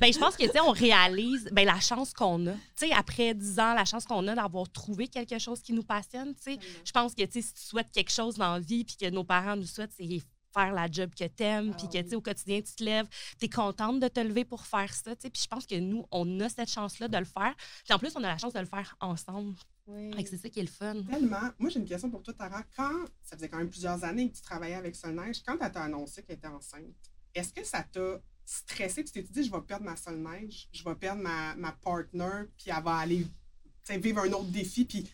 [0.00, 2.52] Ben, je pense que, tu sais, on réalise ben, la chance qu'on a.
[2.52, 5.82] Tu sais, après 10 ans, la chance qu'on a d'avoir trouvé quelque chose qui nous
[5.82, 6.58] passionne, tu sais.
[6.82, 9.10] Je pense que, tu sais, si tu souhaites quelque chose dans la vie, puis que
[9.10, 10.06] nos parents nous souhaitent, c'est
[10.52, 12.04] faire la job que t'aimes, Ah puis que, oui.
[12.04, 13.06] tu sais, au quotidien, tu te lèves,
[13.38, 15.30] t'es contente de te lever pour faire ça, tu sais.
[15.30, 17.54] Puis je pense que nous, on a cette chance-là de le faire.
[17.84, 19.54] Puis en plus, on a la chance de le faire ensemble.
[19.86, 20.12] Oui.
[20.26, 21.02] C'est ça qui est le fun.
[21.02, 21.50] Tellement.
[21.58, 22.62] Moi, j'ai une question pour toi, Tara.
[22.76, 25.82] Quand, ça faisait quand même plusieurs années que tu travaillais avec Solneige, quand elle t'a
[25.82, 26.94] annoncé qu'elle était enceinte,
[27.34, 29.04] est-ce que ça t'a stressé?
[29.04, 32.70] Tu t'es dit, je vais perdre ma Solneige, je vais perdre ma, ma partner, puis
[32.76, 33.26] elle va aller
[33.84, 35.10] tu vivre un autre défi, puis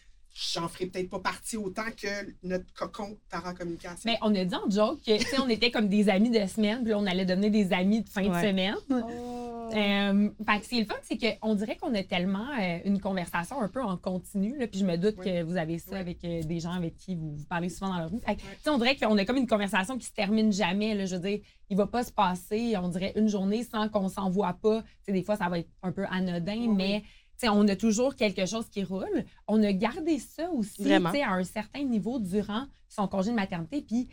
[0.52, 2.08] j'en ferai peut-être pas partie autant que
[2.42, 4.02] notre cocon Tara Communication.
[4.04, 6.46] Mais on a dit en joke que, tu sais, on était comme des amis de
[6.46, 8.42] semaine, puis là, on allait devenir des amis de fin Ouais.
[8.42, 8.74] de semaine.
[8.90, 9.70] Oh.
[9.74, 12.78] Euh, fait que ce qui est le fun, c'est qu'on dirait qu'on a tellement euh,
[12.84, 15.96] une conversation un peu en continu, là, puis je me doute que vous avez ça
[15.96, 18.20] avec euh, des gens avec qui vous, vous parlez souvent dans la rue.
[18.68, 20.94] On dirait qu'on a comme une conversation qui se termine jamais.
[20.94, 24.08] Là, je veux dire, il va pas se passer, on dirait, une journée sans qu'on
[24.08, 24.82] s'en voit pas.
[24.82, 27.02] Tu sais, des fois, ça va être un peu anodin, mais
[27.44, 29.24] on a toujours quelque chose qui roule.
[29.46, 33.82] On a gardé ça aussi à un certain niveau durant son congé de maternité.
[33.82, 34.08] Puis,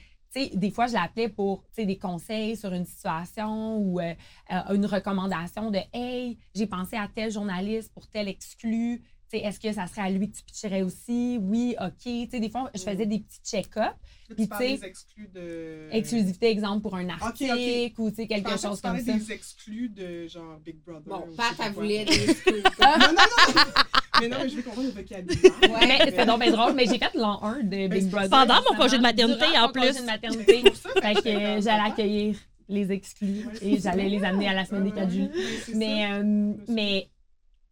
[0.55, 4.13] des fois, je l'appelais pour des conseils sur une situation ou euh,
[4.51, 9.03] euh, une recommandation de Hey, j'ai pensé à tel journaliste pour tel exclu.
[9.39, 11.39] Tu Est-ce que ça serait à lui que tu pitcherais aussi?
[11.41, 11.91] Oui, OK.
[12.03, 13.39] Tu sais, des fois, je faisais des petits
[14.35, 15.87] puis, tu tu des exclus de.
[15.91, 17.21] Exclusivité, exemple, pour un ok.
[17.21, 19.13] article ou tu sais, Je quelque chose tu comme ça.
[19.13, 21.03] des exclus de genre Big Brother.
[21.05, 22.63] Bon, ou Pat, elle voulait des scoops.
[22.79, 23.63] Non, non, non!
[24.21, 25.51] mais non, mais je veux comprendre le vocabulaire.
[25.63, 25.87] Ouais.
[25.87, 28.29] Mais c'est donc bien drôle, mais j'ai fait l'an 1 de Big Brother.
[28.29, 29.81] Pendant mon congé de maternité, en mon plus.
[29.87, 30.63] congé de maternité.
[31.01, 32.35] Fait que j'allais accueillir
[32.69, 35.29] les exclus Ouais, et j'allais les amener à la semaine des 4 juillet.
[35.33, 36.13] Ouais, c'est Mais, ça.
[36.15, 37.09] euh, mais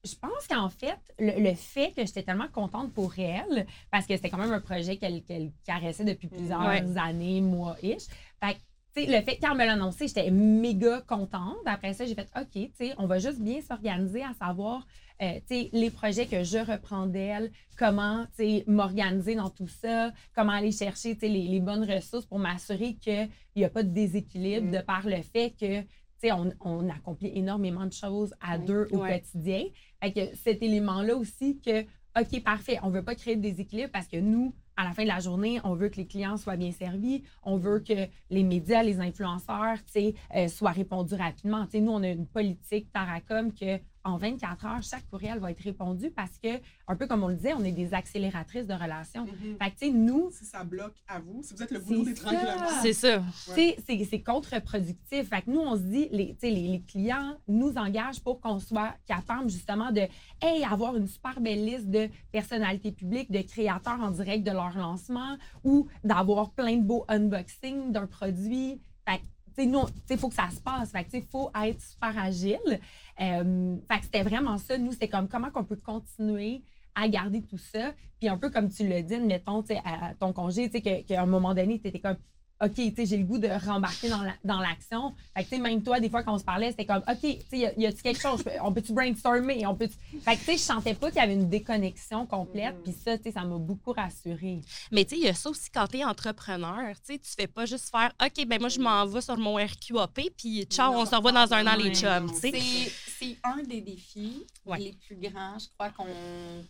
[0.03, 4.15] je pense qu'en fait, le, le fait que j'étais tellement contente pour elle, parce que
[4.15, 5.21] c'était quand même un projet qu'elle
[5.65, 6.83] caressait depuis plusieurs Ouais.
[6.97, 8.03] années, mois-ish.
[8.41, 8.57] Fait
[8.97, 11.55] le fait qu'elle me l'a annoncé, j'étais méga contente.
[11.65, 14.85] Après ça, j'ai fait OK, on va juste bien s'organiser à savoir,
[15.21, 15.39] euh,
[15.71, 18.25] les projets que je reprends d'elle, comment,
[18.67, 23.63] m'organiser dans tout ça, comment aller chercher, les, les bonnes ressources pour m'assurer qu'il n'y
[23.63, 24.71] a pas de déséquilibre Mm.
[24.71, 25.85] de par le fait que
[26.23, 28.65] on, on accomplit énormément de choses à Oui.
[28.65, 29.19] deux au Ouais.
[29.21, 29.63] quotidien.
[30.01, 31.81] Fait cet élément-là aussi que,
[32.19, 35.03] OK, parfait, on ne veut pas créer de déséquilibre parce que nous, à la fin
[35.03, 38.43] de la journée, on veut que les clients soient bien servis, on veut que les
[38.43, 41.67] médias, les influenceurs, euh, soient répondus rapidement.
[41.73, 46.09] Nous, on a une politique Taracom que en 24 heures, chaque courriel va être répondu
[46.11, 49.25] parce que, un peu comme on le disait, on est des accélératrices de relations.
[49.25, 49.57] Mhm.
[49.61, 52.03] Fait que, tu sais, nous, Si ça bloque à vous, si vous êtes le boulot
[52.05, 52.67] C'est d'étranglement.
[52.67, 52.79] ça.
[52.81, 53.23] C'est ça.
[53.45, 55.29] tu sais, c'est- c'est contre-productif.
[55.29, 58.39] Fait que nous, on se dit, les, tu sais, les, les clients nous engagent pour
[58.41, 60.01] qu'on soit capable justement de
[60.41, 64.75] hey, avoir une super belle liste de personnalités publiques, de créateurs en direct de leur
[64.77, 68.79] lancement ou d'avoir plein de beaux unboxings d'un produit.
[69.07, 69.23] Fait que,
[69.57, 70.91] il faut que ça se passe.
[70.91, 72.79] Fait que, faut être super agile.
[73.19, 74.77] Euh, c'était vraiment ça.
[74.77, 76.63] Nous, c'est comme comment qu'on peut continuer
[76.95, 77.93] à garder tout ça?
[78.19, 81.21] Puis un peu comme tu l'as dit, mettons, sais, à ton congé, tu sais, qu'à
[81.21, 82.17] un moment donné, tu étais comme
[82.61, 85.13] OK, tu sais, j'ai le goût de rembarquer dans la- dans l'action.
[85.35, 87.19] fait que, tu sais, même toi, des fois, quand on se parlait, c'était comme, OK,
[87.21, 88.43] tu sais, y a- a-tu quelque chose?
[88.63, 89.65] On peut-tu brainstormer?
[89.65, 89.89] On peut
[90.23, 92.75] fait que, tu sais, je sentais pas qu'il y avait une déconnexion complète.
[92.83, 94.61] Puis ça, tu sais, ça m'a beaucoup rassurée.
[94.91, 96.93] Mais tu sais, il y a ça aussi quand tu es entrepreneur.
[97.05, 99.55] Tu sais, tu fais pas juste faire OK, ben moi, je m'en vais sur mon
[99.55, 102.31] RQAP, puis ciao, on se revoit dans un an, les Ouais, chums.
[102.31, 102.51] tu sais.
[102.51, 104.79] C'est c'est un des défis Ouais.
[104.79, 106.05] les plus grands, je crois, qu'on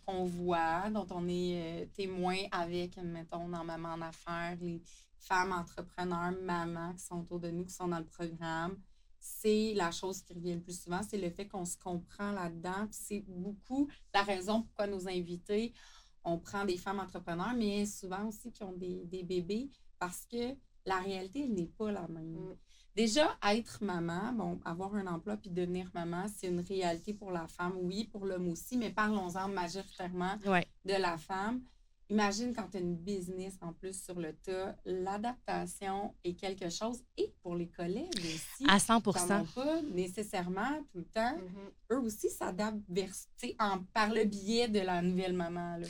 [0.06, 4.82] qu'on voit, dont on est euh, témoin avec, mettons, dans Maman en affaires, les
[5.22, 8.78] femmes entrepreneurs, mamans qui sont autour de nous, qui sont dans le programme.
[9.20, 12.88] C'est la chose qui revient le plus souvent, c'est le fait qu'on se comprend là-dedans.
[12.90, 15.74] C'est beaucoup la raison pourquoi nos invités,
[16.24, 20.56] on prend des femmes entrepreneurs, mais souvent aussi qui ont des, des bébés, parce que
[20.86, 22.32] la réalité, elle n'est pas la même.
[22.34, 22.56] Mm.
[22.96, 27.48] Déjà, être maman, bon, avoir un emploi puis devenir maman, c'est une réalité pour la
[27.48, 30.68] femme, oui, pour l'homme aussi, mais parlons-en majoritairement Ouais.
[30.84, 31.62] de la femme.
[32.12, 37.00] Imagine quand tu as une business en plus sur le tas, l'adaptation est quelque chose,
[37.16, 38.66] et pour les collègues aussi.
[38.68, 41.38] À 100 qui n'en ont pas nécessairement tout le temps.
[41.90, 43.12] Eux aussi s'adaptent vers,
[43.60, 45.78] en, par le biais de la nouvelle maman.
[45.78, 45.88] Là.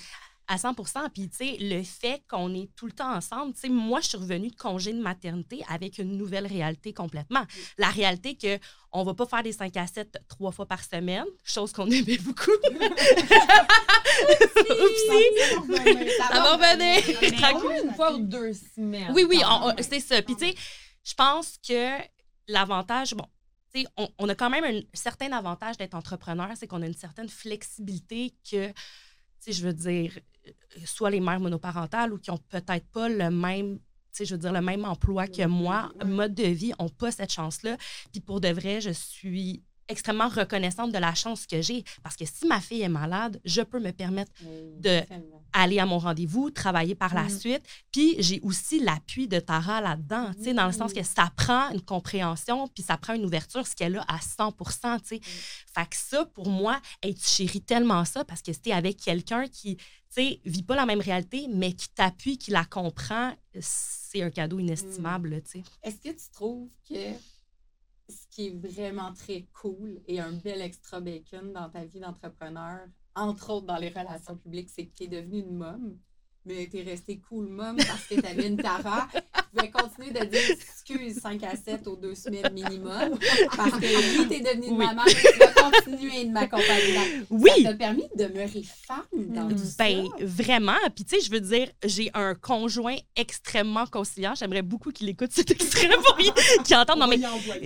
[0.48, 3.70] À 100% Puis, tu sais, le fait qu'on est tout le temps ensemble, tu sais,
[3.70, 7.46] moi, je suis revenue de congé de maternité avec une nouvelle réalité complètement.
[7.80, 8.60] La réalité que
[8.92, 12.18] on va pas faire des 5 à 7 trois fois par semaine, chose qu'on aimait
[12.18, 12.52] beaucoup.
[14.70, 16.12] Oupsie!
[16.18, 17.38] Ça va revenir.
[17.38, 17.84] Tranquille.
[17.86, 19.12] une fois ou deux semaines.
[19.14, 19.42] Oui, oui,
[19.82, 20.22] c'est ça.
[20.22, 20.56] Puis, tu sais,
[21.04, 21.98] je pense que
[22.48, 23.26] l'avantage, bon,
[23.74, 26.88] tu sais, on, on a quand même un certain avantage d'être entrepreneur, c'est qu'on a
[26.88, 28.74] une certaine flexibilité que, tu
[29.40, 30.20] sais, je veux dire,
[30.86, 34.40] soit les mères monoparentales ou qui ont peut-être pas le même, tu sais, je veux
[34.40, 37.78] dire, le même emploi que moi, mode de vie, n'ont pas cette chance-là.
[38.12, 42.26] Puis pour de vrai, je suis extrêmement reconnaissante de la chance que j'ai parce que
[42.26, 44.32] si ma fille est malade, je peux me permettre
[44.80, 45.44] De- Tellement.
[45.54, 47.40] aller à mon rendez-vous, travailler par la Mhm.
[47.40, 47.64] suite.
[47.92, 52.68] Puis j'ai aussi l'appui de Tara là-dedans, dans le sens que ça prend une compréhension,
[52.70, 54.52] puis ça prend une ouverture, ce qu'elle a à 100
[55.00, 55.22] tu sais.
[55.24, 59.48] Fait que ça, pour moi, hey, tu chéris tellement ça parce que c'était avec quelqu'un
[59.48, 64.22] qui, tu sais, vit pas la même réalité, mais qui t'appuie, qui la comprend, c'est
[64.22, 65.64] un cadeau inestimable, tu sais.
[65.84, 66.96] Est-ce que tu trouves que
[68.12, 72.80] ce qui est vraiment très cool et un bel extra bacon dans ta vie d'entrepreneur,
[73.16, 75.98] entre autres dans les relations publiques, c'est que tu es devenue une mom,
[76.46, 79.08] mais tu es restée cool mom parce que tu avais une Tara.
[79.14, 79.22] Tu
[79.58, 83.18] pouvais continuer de dire excuse 5 à 7 aux deux semaines minimum
[83.56, 83.86] parce que
[84.22, 84.86] oui, tu es devenue une Oui.
[84.86, 87.00] maman, tu vas continuer de m'accompagner.
[87.30, 87.50] Oui!
[87.64, 90.26] Ça t'a permis de demeurer femme dans tout Ben, ça.
[90.26, 90.76] vraiment.
[90.96, 94.34] Puis, tu sais, je veux dire, j'ai un conjoint extrêmement conciliant.
[94.36, 96.32] J'aimerais beaucoup qu'il écoute cet extrait pour y-
[96.64, 97.00] qu'il entende.
[97.00, 97.20] Non, mais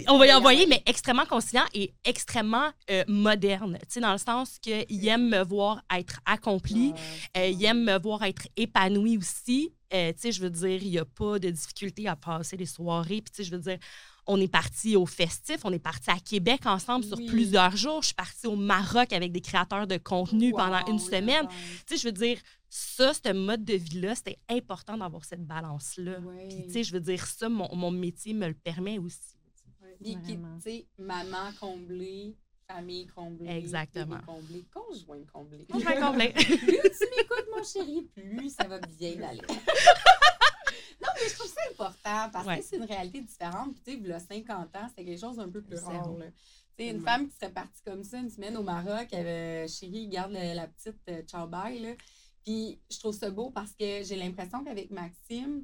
[0.08, 3.78] on va y envoyer, mais extrêmement conciliant et extrêmement euh, moderne.
[3.82, 6.94] Tu sais, dans le sens qu'il aime me voir être accompli,
[7.38, 9.74] euh, il aime me voir être épanoui aussi.
[9.94, 12.66] Euh, tu sais, je veux dire, il n'y a pas de difficulté à passer les
[12.66, 13.22] soirées.
[13.22, 13.78] Puis, tu sais, je veux dire,
[14.28, 17.28] on est parti au festif, on est parti à Québec ensemble sur Oui.
[17.28, 18.02] plusieurs jours.
[18.02, 21.48] Je suis partie au Maroc avec des créateurs de contenu pendant une semaine.
[21.88, 26.18] Tu sais, je veux dire, ça, ce mode de vie-là, c'était important d'avoir cette balance-là.
[26.50, 29.20] Puis, tu sais, je veux dire, ça, mon, mon métier me le permet aussi.
[30.04, 32.36] Puis, tu sais, maman comblée,
[32.70, 34.16] famille comblée, Exactement.
[34.18, 35.58] bébé comblé, conjoint comblé.
[35.70, 36.30] Vais combler.
[36.34, 39.42] plus tu m'écoutes, mon chéri, plus ça va bien aller.
[41.02, 42.60] non, mais je trouve ça important parce Ouais.
[42.60, 43.74] que c'est une réalité différente.
[43.74, 46.10] Puis, tu sais, il y a 50 ans, c'était quelque chose d'un peu plus rare.
[46.12, 46.26] vrai.
[46.26, 46.32] là.
[46.78, 49.68] Tu sais, une femme qui serait partie comme ça une semaine au Maroc, elle avait,
[49.68, 51.94] chérie, garde le- la petite euh, ciao bye, là.
[52.44, 55.64] Puis, je trouve ça beau parce que j'ai l'impression qu'avec Maxime,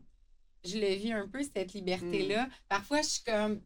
[0.64, 2.48] je le vis un peu, cette liberté-là.
[2.70, 3.62] Parfois, je suis comme,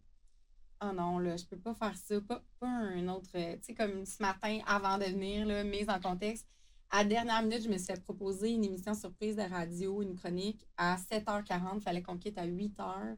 [0.81, 2.19] oh non, là, je peux pas faire ça.
[2.21, 3.29] Pas, pas un autre.
[3.35, 6.47] euh, Tu sais, comme ce matin, avant de venir, là, mise en contexte,
[6.91, 10.15] à la dernière minute, je me suis fait proposer une émission surprise de radio, une
[10.15, 10.65] chronique.
[10.77, 13.15] À 7h40, il fallait qu'on quitte à 8h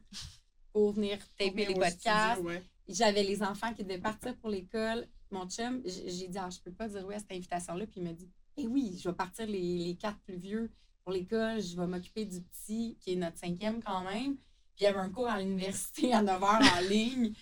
[0.74, 2.42] pour venir taper les podcasts.
[2.88, 5.08] J'avais les enfants qui devaient partir pour l'école.
[5.32, 7.86] Mon chum, j'ai dit, ah, je peux pas dire oui à cette invitation-là.
[7.86, 10.72] Puis il m'a dit, eh oui, je vais partir les, les quatre plus vieux
[11.04, 11.62] pour l'école.
[11.62, 14.38] Je vais m'occuper du petit, qui est notre cinquième quand même.
[14.78, 17.34] Puis il y avait un cours à l'université à 9 h en ligne.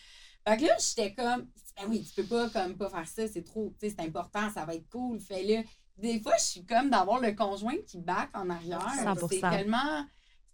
[0.47, 3.43] Fait que là, j'étais comme, ben oui, tu peux pas comme pas faire ça, c'est
[3.43, 5.67] trop, tu sais, c'est important, ça va être cool, fais-le.
[5.97, 8.79] Des fois, je suis comme d'avoir le conjoint qui back en arrière.
[8.79, 9.27] 100%.
[9.29, 10.05] C'est tellement,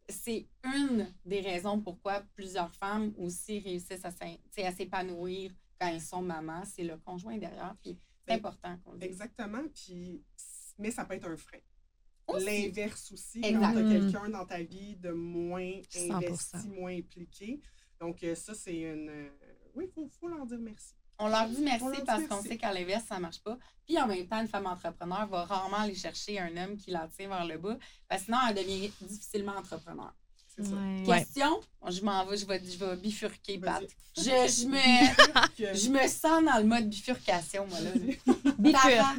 [0.09, 6.63] c'est une des raisons pourquoi plusieurs femmes aussi réussissent à s'épanouir quand elles sont mamans,
[6.65, 7.75] c'est le conjoint derrière.
[7.81, 9.07] Puis c'est Ben, important qu'on le dise.
[9.09, 9.63] Exactement.
[9.73, 10.23] Puis,
[10.77, 11.57] mais ça peut être un frein.
[12.39, 13.59] L'inverse aussi, Exact.
[13.59, 14.11] quand tu as Mhm.
[14.11, 16.13] quelqu'un dans ta vie de moins 100%.
[16.15, 17.59] investi, moins impliqué.
[17.99, 19.09] Donc, euh, ça, c'est une.
[19.09, 19.29] euh,
[19.75, 20.93] Oui, il faut, faut leur dire merci.
[21.19, 23.57] On leur dit merci On leur dit parce qu'on sait qu'à l'inverse, ça marche pas.
[23.85, 27.07] Puis en même temps, une femme entrepreneur va rarement aller chercher un homme qui la
[27.07, 27.77] tire vers le bas,
[28.09, 30.13] parce que sinon, elle devient difficilement entrepreneur.
[30.47, 30.75] C'est ça.
[30.75, 31.03] Ouais.
[31.19, 33.83] Question, je m'en vais, je vais, je vais bifurquer, Pat.
[34.17, 37.91] Je, je, me, je me sens dans le mode bifurcation, moi, là.
[38.59, 38.83] Bifurque.
[38.83, 39.13] Tara,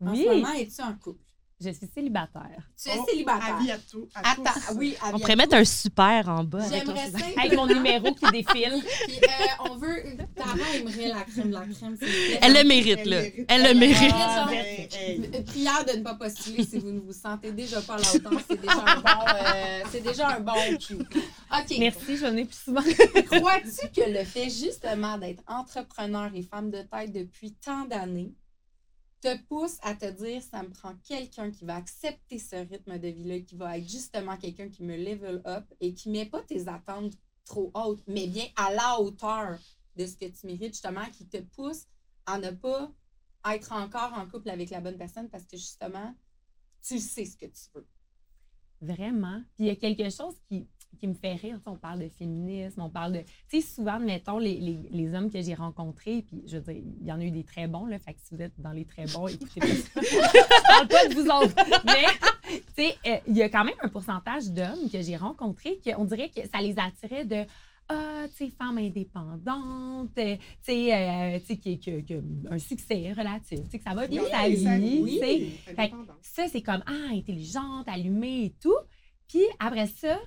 [0.00, 0.24] en Oui.
[0.24, 1.20] ce moment, es-tu en couple?
[1.64, 2.58] Je suis célibataire.
[2.82, 3.56] Tu es Oh, célibataire.
[3.58, 4.08] Avis à tout.
[4.14, 4.74] à Attends, tous.
[4.76, 6.62] oui, On avis pourrait mettre un super en bas.
[6.64, 7.24] avec J'aimerais ton- ça.
[7.40, 8.82] Avec mon numéro qui défile.
[9.06, 10.02] Puis, euh, on veut.
[10.34, 11.96] Tara aimerait la crème la crème.
[12.40, 13.20] Elle le mérite, Elle là.
[13.22, 13.44] mérite.
[13.48, 14.12] Elle le Elle mérite.
[14.14, 15.30] Ah, ben, hey.
[15.34, 18.14] Euh, Prière de ne pas postuler si vous ne vous sentez déjà pas à la
[18.14, 18.32] hauteur.
[18.48, 20.94] C'est déjà un bon, euh, c'est déjà un bon cue.
[20.94, 21.76] OK.
[21.78, 22.82] Merci, je venais plus souvent.
[22.82, 28.32] Crois-tu que le fait justement d'être entrepreneur et femme de tête depuis tant d'années
[29.22, 33.08] te pousse à te dire ça me prend quelqu'un qui va accepter ce rythme de
[33.08, 36.68] vie-là, qui va être justement quelqu'un qui me level up et qui met pas tes
[36.68, 39.58] attentes trop hautes, mais bien à la hauteur
[39.96, 41.86] de ce que tu mérites, justement, qui te pousse
[42.26, 42.90] à ne pas
[43.52, 46.14] être encore en couple avec la bonne personne parce que justement,
[46.82, 47.86] tu sais ce que tu veux.
[48.82, 49.40] Vraiment.
[49.54, 50.66] Puis il y a quelque chose qui,
[50.98, 51.58] qui me fait rire.
[51.66, 53.18] On parle de féminisme, on parle de.
[53.48, 56.82] Tu sais, souvent, mettons, les, les, les hommes que j'ai rencontrés, puis je veux dire,
[57.00, 57.98] il y en a eu des très bons, là.
[57.98, 60.00] Fait que si vous êtes dans les très bons, écoutez pas ça.
[60.02, 61.54] je parle pas de vous autres.
[61.86, 62.04] Mais,
[62.50, 66.04] tu sais, euh, il y a quand même un pourcentage d'hommes que j'ai rencontrés qu'on
[66.04, 67.46] dirait que ça les attirait de.
[67.92, 72.18] Ah, tu sais, femme indépendante, euh, tu sais, euh, tu sais, qui, qui, qui a
[72.50, 75.38] un succès relatif, tu sais, que ça va bien sa vie, tu sais.
[76.22, 78.76] Ça, c'est comme, ah, intelligente, allumée et tout.
[79.28, 80.18] Puis après ça,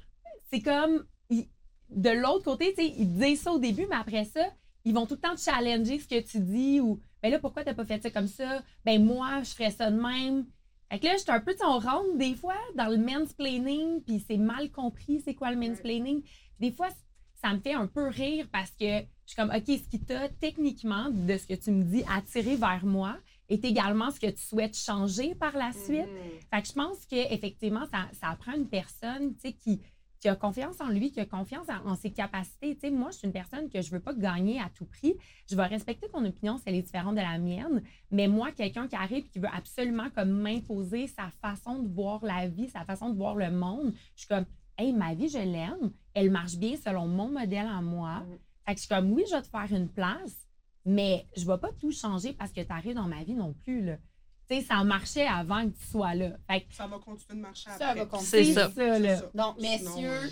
[0.52, 1.48] c'est comme, il-
[1.90, 4.42] de l'autre côté, tu sais, ils disent ça au début, mais après ça,
[4.84, 7.64] ils vont tout le temps te challenger ce que tu dis ou, ben là, pourquoi
[7.64, 8.62] t'as pas fait ça comme ça?
[8.84, 10.46] Ben moi, je ferais ça de même.
[10.92, 14.38] Fait que là, j'étais un peu, on rentre des fois dans le mansplaining, puis c'est
[14.38, 16.22] mal compris, c'est quoi le mansplaining?
[16.60, 16.90] Des fois,
[17.42, 20.30] ça me fait un peu rire parce que je suis comme, OK, ce qui t'a
[20.30, 23.18] techniquement, de ce que tu me dis, attiré vers moi,
[23.50, 26.08] est également ce que tu souhaites changer par la suite.
[26.08, 26.40] Mhm.
[26.52, 29.82] Fait que je pense qu'effectivement, ça, ça prend une personne tu sais, qui,
[30.20, 32.76] qui a confiance en lui, qui a confiance en, en ses capacités.
[32.76, 35.16] Tu sais, moi, je suis une personne que je veux pas gagner à tout prix.
[35.50, 37.84] Je vais respecter ton opinion si elle est différente de la mienne.
[38.12, 42.26] Mais moi, quelqu'un qui arrive et qui veut absolument comme m'imposer sa façon de voir
[42.26, 44.46] la vie, sa façon de voir le monde, je suis comme,
[44.78, 45.92] hey, ma vie, je l'aime.
[46.14, 48.20] Elle marche bien selon mon modèle à moi.
[48.22, 48.38] Mhm.
[48.66, 50.36] Fait que je suis comme, oui, je vais te faire une place,
[50.86, 53.84] mais je vais pas tout changer parce que tu arrives dans ma vie non plus.
[53.86, 53.98] Là.
[54.50, 56.32] Tu sais, ça marchait avant que tu sois là.
[56.50, 58.00] Fait que Ça va continuer de marcher Ça après.
[58.02, 58.44] va continuer.
[58.46, 58.72] C'est ça.
[58.72, 59.18] ça, là.
[59.18, 59.32] ça.
[59.34, 60.30] Donc, Sinon, messieurs, euh,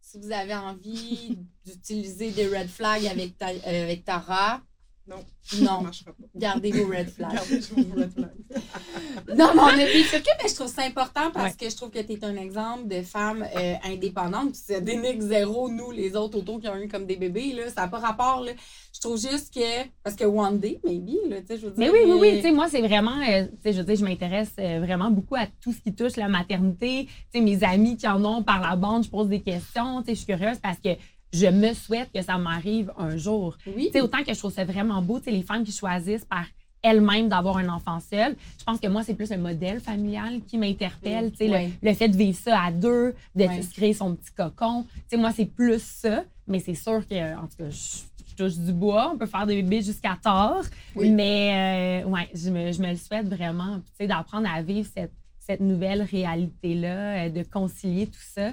[0.00, 4.60] si vous avez envie d'utiliser des red flags avec, ta- euh, avec Tara,
[5.06, 6.24] Non, ça non, marchera pas.
[6.34, 7.34] gardez vos red flags.
[7.34, 8.30] Gardez vos red flags.
[9.36, 12.12] Non, mais on a mais je trouve ça important parce que je trouve que tu
[12.12, 14.52] es un exemple de femme euh, indépendante.
[14.52, 17.52] Puis ça dénigre zéro, nous, les autres autos qui ont eu comme des bébés.
[17.52, 18.42] Là, ça n'a pas rapport.
[18.42, 18.52] Là.
[18.94, 19.88] Je trouve juste que.
[20.02, 21.78] Parce que one day, maybe, là, tu sais, je veux dire.
[21.78, 22.36] Mais oui, oui, oui.
[22.36, 25.10] Tu sais, moi, c'est vraiment, euh, tu sais, je veux dire, je m'intéresse euh, vraiment
[25.10, 27.06] beaucoup à tout ce qui touche la maternité.
[27.32, 30.02] Tu sais, mes amis qui en ont par la bande, je pose des questions.
[30.02, 30.90] Tu sais, je suis curieuse parce que
[31.34, 33.56] je me souhaite que ça m'arrive un jour.
[33.66, 33.86] Oui.
[33.86, 36.24] Tu sais, autant que je trouve ça vraiment beau, tu sais, les femmes qui choisissent
[36.24, 36.44] par
[36.82, 38.36] elles-mêmes d'avoir un enfant seul.
[38.58, 41.30] Je pense que moi, c'est plus le modèle familial qui m'interpelle.
[41.32, 44.30] Tu sais, le- le, fait de vivre ça à deux, de se créer son petit
[44.36, 44.84] cocon.
[44.94, 46.24] Tu sais, moi, c'est plus ça.
[46.46, 49.12] Mais c'est sûr que, en tout cas, je, je touche du bois.
[49.14, 50.62] On peut faire des bébés jusqu'à tard.
[50.94, 51.08] Oui.
[51.10, 53.80] Mais, euh, ouais, je me, je me le souhaite vraiment.
[53.80, 58.52] Puis, Tu sais, d'apprendre à vivre cette, cette nouvelle réalité-là, euh, de concilier tout ça.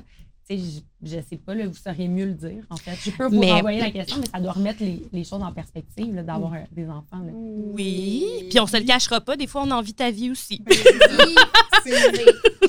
[0.49, 2.95] Tu sais, je, je sais pas, là, vous sauriez mieux le dire, en fait.
[3.03, 5.51] Je peux vous Mais- renvoyer la question, mais ça doit remettre les, les choses en
[5.53, 7.19] perspective, là, d'avoir euh, des enfants.
[7.19, 7.31] là.
[7.33, 8.47] Oui.
[8.49, 10.59] Puis on se le cachera pas, des fois, on a envie de ta vie aussi.
[10.61, 11.35] Ben, Oui,
[11.83, 11.91] c'est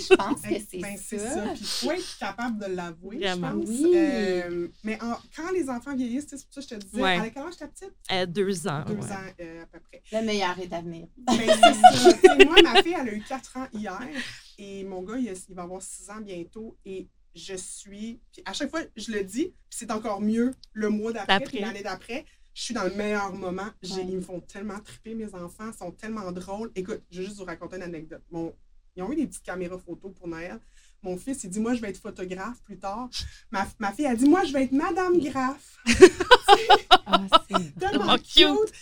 [0.02, 1.34] je pense que c'est ben, c'est ça.
[1.34, 1.44] ça.
[1.54, 3.68] Puis faut être capable de l'avouer, je pense.
[3.68, 3.92] Oui.
[3.94, 7.18] Euh, mais en- quand les enfants vieillissent, c'est pour ça que je te disais, Ouais.
[7.18, 7.92] à quel âge ta petite?
[8.10, 8.84] Euh, deux ans.
[8.86, 9.12] Deux ouais.
[9.12, 10.02] ans euh, à peu près.
[10.12, 11.06] Le meilleur est à venir.
[11.18, 12.34] Ben, c'est ça.
[12.44, 14.00] Moi, ma fille, elle a eu 4 ans hier
[14.58, 18.20] et mon gars, il, a- il va avoir 6 ans bientôt et je suis.
[18.32, 21.50] Puis à chaque fois, je le dis, puis c'est encore mieux le mois d'après, D'après.
[21.50, 22.24] puis l'année d'après.
[22.54, 23.70] Je suis dans le meilleur moment.
[23.82, 24.06] J'ai- Ouais.
[24.10, 26.70] Ils me font tellement triper, mes enfants, ils sont tellement drôles.
[26.74, 28.22] Écoute, je vais juste vous raconter une anecdote.
[28.30, 28.54] Mon,
[28.94, 30.60] ils ont eu des petites caméras photos pour Noël.
[31.02, 33.08] Mon fils, il dit Moi, je vais être photographe plus tard.
[33.50, 35.78] Ma, ma fille, a dit Moi, je vais être Madame Graff.
[37.06, 38.24] Ah, c'est tellement cute.
[38.34, 38.72] cute.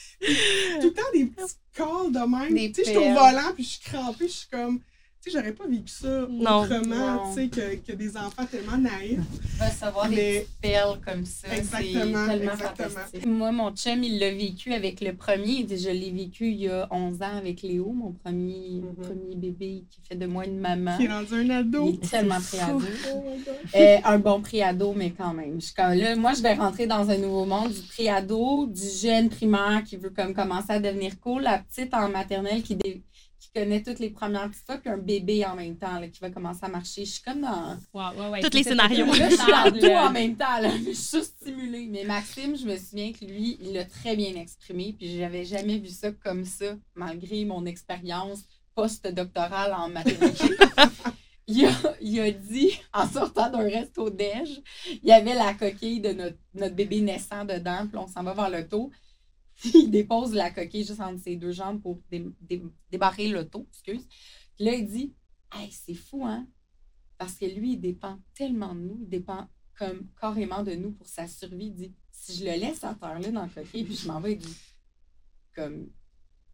[0.81, 2.55] Tout le temps des petits calls de même.
[2.55, 4.81] Des Tu sais, je suis au volant, puis je suis crampée, je suis comme.
[5.23, 6.63] Tu sais, j'aurais pas vécu ça Non.
[6.63, 9.21] autrement, tu sais, que, que des enfants tellement naïfs.
[9.61, 11.93] Recevoir Mais- des perles comme ça, Exactement, c'est
[12.39, 12.89] tellement exactement.
[12.89, 13.27] fantastique.
[13.27, 15.67] Moi, mon chum, il l'a vécu avec le premier.
[15.69, 18.95] Je l'ai vécu il y a 11 ans avec Léo, mon premier, Mhm.
[19.05, 20.97] premier bébé qui fait de moi une maman.
[20.97, 21.89] Qui est rendu un Il ado.
[22.03, 22.81] est tellement préado.
[23.75, 25.61] Euh, un bon préado, mais quand même.
[25.61, 28.89] Je suis comme, là, moi, je vais rentrer dans un nouveau monde du préado, du
[29.03, 33.03] jeune primaire qui veut comme commencer à devenir cool, la petite en maternelle qui, dé-
[33.41, 36.21] qui connaît toutes les premières petites fois, puis un bébé en même temps là, qui
[36.21, 37.07] va commencer à marcher.
[37.07, 37.79] Je suis comme dans.
[37.95, 39.07] Ouais, ouais, ouais, Tous les scénarios.
[39.07, 40.59] Là, je suis dans Le- tout en même temps.
[40.61, 40.71] Là.
[40.79, 41.89] Je suis surstimulée.
[41.91, 44.95] Mais Maxime, je me souviens que lui, il l'a très bien exprimé.
[44.97, 48.41] Puis j'avais jamais vu ça comme ça, malgré mon expérience
[48.75, 50.53] post-doctorale en mathématiques.
[51.47, 54.61] il, a, il a dit, en sortant d'un resto déj,
[55.03, 57.87] il y avait la coquille de notre, notre bébé naissant dedans.
[57.89, 58.91] Puis on s'en va vers l'auto.
[58.91, 59.10] Puis
[59.75, 63.67] il dépose la coquille juste entre ses deux jambes pour dé- dé- débarrer l'auto.
[63.73, 64.07] Excuse.
[64.57, 65.15] Puis là, il dit
[65.53, 66.47] Hey, c'est fou, hein?
[67.19, 71.07] Parce que lui, il dépend tellement de nous, il dépend comme carrément de nous pour
[71.09, 71.67] sa survie.
[71.67, 74.21] Il dit si je le laisse à terre là dans le coquille, puis je m'en
[74.21, 74.57] vais, il dit
[75.55, 75.89] comme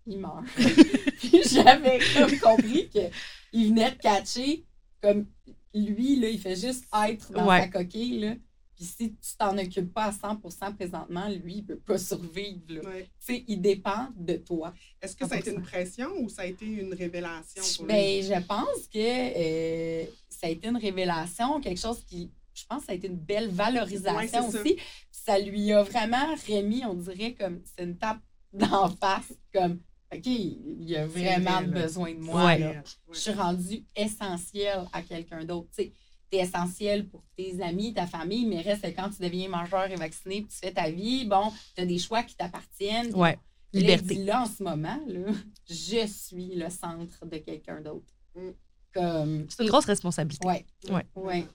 [0.07, 0.45] il meurt.
[1.19, 4.65] puis j'avais comme compris qu'il venait de catcher
[5.03, 5.27] comme
[5.75, 7.61] lui, là, il fait juste être dans Ouais.
[7.63, 8.21] sa coquille.
[8.21, 8.35] Là.
[8.77, 10.39] Puis si tu t'en occupes pas à 100
[10.75, 12.61] présentement, lui, il peut pas survivre.
[12.69, 12.81] là.
[12.83, 13.11] Ouais.
[13.27, 14.75] Tu sais, il dépend de toi.
[15.01, 17.93] Est-ce que ça a été une pression ou ça a été une révélation pour lui?
[17.95, 22.85] Ben, je pense que euh, ça a été une révélation, quelque chose qui, je pense,
[22.85, 24.61] ça a été une belle valorisation ça.
[24.61, 24.75] aussi.
[24.75, 24.77] Puis
[25.11, 28.21] ça lui a vraiment remis, on dirait, comme c'est une tape
[28.53, 29.81] d'en face, comme,
[30.15, 32.45] OK, il a vraiment vrai, besoin de moi.
[32.45, 32.59] Ouais.
[32.59, 32.69] là.
[32.71, 32.83] Ouais.
[33.13, 35.69] Je suis rendue essentielle à quelqu'un d'autre.
[35.77, 35.93] Tu sais,
[36.31, 40.43] t'es essentiel pour tes amis, ta famille, mais reste quand tu deviens majeur et vacciné,
[40.43, 43.15] puis tu fais ta vie, bon, tu as des choix qui t'appartiennent.
[43.15, 43.39] Ouais.
[43.73, 44.15] Liberté.
[44.17, 45.33] là, en ce moment, là,
[45.69, 48.13] je suis le centre de quelqu'un d'autre.
[48.35, 48.51] Mm.
[48.95, 50.47] Comme, C'est une grosse responsabilité.
[50.47, 51.05] ouais, Ouais.
[51.17, 51.47] ouais.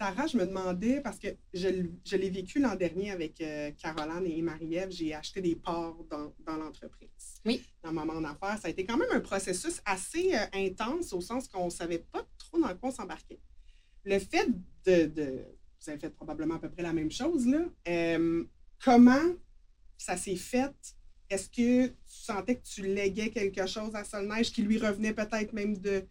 [0.00, 1.68] Tara, je me demandais, parce que je,
[2.16, 6.56] l'ai vécu l'an dernier avec euh, Caroline et Marie-Ève, j'ai acheté des parts dans, dans
[6.56, 7.34] l'entreprise.
[7.44, 7.62] Oui.
[7.82, 8.58] Dans Maman en affaires.
[8.58, 11.98] Ça a été quand même un processus assez euh, intense au sens qu'on ne savait
[11.98, 13.40] pas trop dans quoi on s'embarquait.
[14.04, 14.48] Le fait
[14.86, 15.44] de, de-
[15.82, 17.60] Vous avez fait probablement à peu près la même chose, là.
[17.86, 18.44] Euh,
[18.82, 19.34] comment
[19.98, 20.72] ça s'est fait?
[21.28, 25.52] Est-ce que tu sentais que tu léguais quelque chose à Solneige qui lui revenait peut-être
[25.52, 26.06] même de,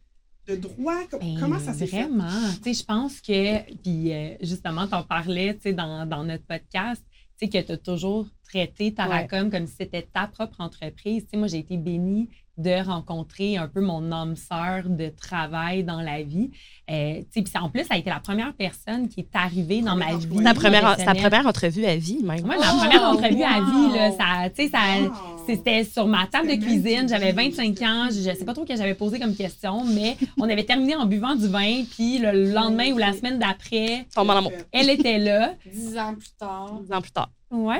[0.49, 1.01] de droit?
[1.19, 2.03] Ben, Comment ça s'est fait?
[2.03, 2.27] Vraiment.
[2.63, 6.23] Tu sais, je pense que, puis euh, justement, tu en parlais tu sais, dans, dans
[6.23, 7.03] notre podcast,
[7.37, 11.23] tu sais, que tu as toujours traité Taracom comme si c'était ta propre entreprise.
[11.23, 15.83] Tu sais, moi, j'ai été bénie de rencontrer un peu mon âme sœur de travail
[15.83, 16.51] dans la vie.
[16.91, 19.29] Euh, tu sais, puis c'est- en plus, ça a été la première personne qui est
[19.33, 20.43] arrivée dans ma vie.
[20.43, 22.45] Ta première, entrevue à vie, même.
[22.45, 24.17] Moi, ma Oh, première entrevue à vie, là, wow!
[24.17, 25.45] ça, tu sais, ça, Wow!
[25.47, 27.07] c'était sur ma table de cuisine.
[27.07, 28.09] J'avais dit, 25 ans.
[28.11, 30.95] Je ne sais pas trop ce que j'avais posé comme question, mais on avait terminé
[30.95, 31.83] en buvant du vin.
[31.91, 34.05] Puis le lendemain ou la semaine d'après,
[34.73, 35.53] elle était là.
[35.65, 36.79] Dix ans plus tard.
[36.83, 37.29] Dix ans plus tard.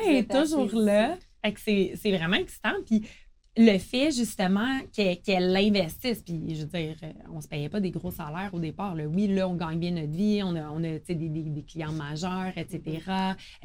[0.08, 1.16] Êtes toujours là.
[1.44, 2.74] Fait que c'est c'est vraiment excitant.
[2.86, 3.04] Puis
[3.58, 7.80] le fait, justement, qu'elle qu'elle l'investisse, puis je veux dire, euh, on se payait pas
[7.80, 8.96] des gros salaires au départ.
[8.96, 9.06] là.
[9.06, 11.92] Oui, là, on gagne bien notre vie, on a, on a des, des- des clients
[11.92, 13.02] majeurs, etc.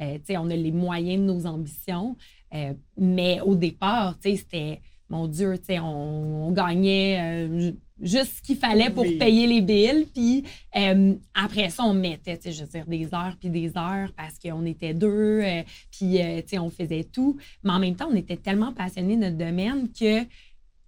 [0.01, 2.17] Euh, tu sais, on a les moyens de nos ambitions.
[2.53, 7.71] Euh, mais au départ, c'était, mon Dieu, on, on gagnait euh,
[8.01, 9.17] juste ce qu'il fallait pour Oui.
[9.17, 10.07] payer les billes.
[10.13, 10.43] Puis
[10.75, 14.65] euh, après ça, on mettait, je veux dire, des heures puis des heures parce qu'on
[14.65, 15.41] était deux.
[15.41, 17.37] euh, puis, euh, tu sais, on faisait tout.
[17.63, 20.25] Mais en même temps, on était tellement passionnés de notre domaine que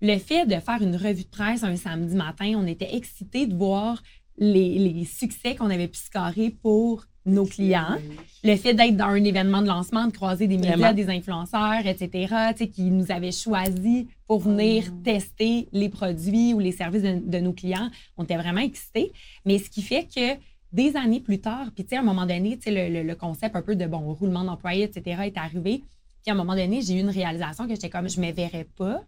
[0.01, 3.55] le fait de faire une revue de presse un samedi matin, on était excités de
[3.55, 4.03] voir
[4.37, 7.97] les, les succès qu'on avait pu scorer pour nos clients.
[8.43, 12.53] Le fait d'être dans un événement de lancement, de croiser des médias, des influenceurs, etc.,
[12.73, 17.53] qui nous avaient choisis pour venir tester les produits ou les services de, de nos
[17.53, 19.11] clients, on était vraiment excités.
[19.45, 20.39] Mais ce qui fait que
[20.71, 23.75] des années plus tard, puis à un moment donné, le, le- le concept un peu
[23.75, 25.83] de bon roulement d'employés, etc., est arrivé.
[26.23, 28.67] Puis à un moment donné, j'ai eu une réalisation que j'étais comme, je me verrais
[28.77, 29.01] pas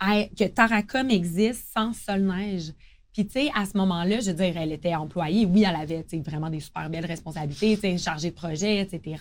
[0.00, 2.72] à- que Taracom existe sans Sol-Neige.
[3.12, 5.46] Puis, tu sais, à ce moment-là, je veux dire, elle était employée.
[5.46, 9.16] Oui, elle avait, vraiment des super belles responsabilités, tu sais, chargée de projet, etc.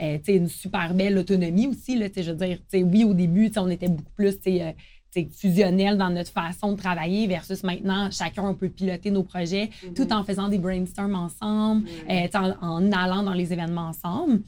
[0.00, 2.78] Euh, tu sais, une super belle autonomie aussi, là, tu sais, je veux dire, tu
[2.78, 4.72] sais, oui, au début, tu sais, on était beaucoup plus, tu sais, euh,
[5.32, 10.12] fusionnel dans notre façon de travailler versus maintenant, chacun, on peut piloter nos projets tout
[10.12, 14.42] en faisant des brainstorms ensemble, euh, sais, en, en allant dans les événements ensemble.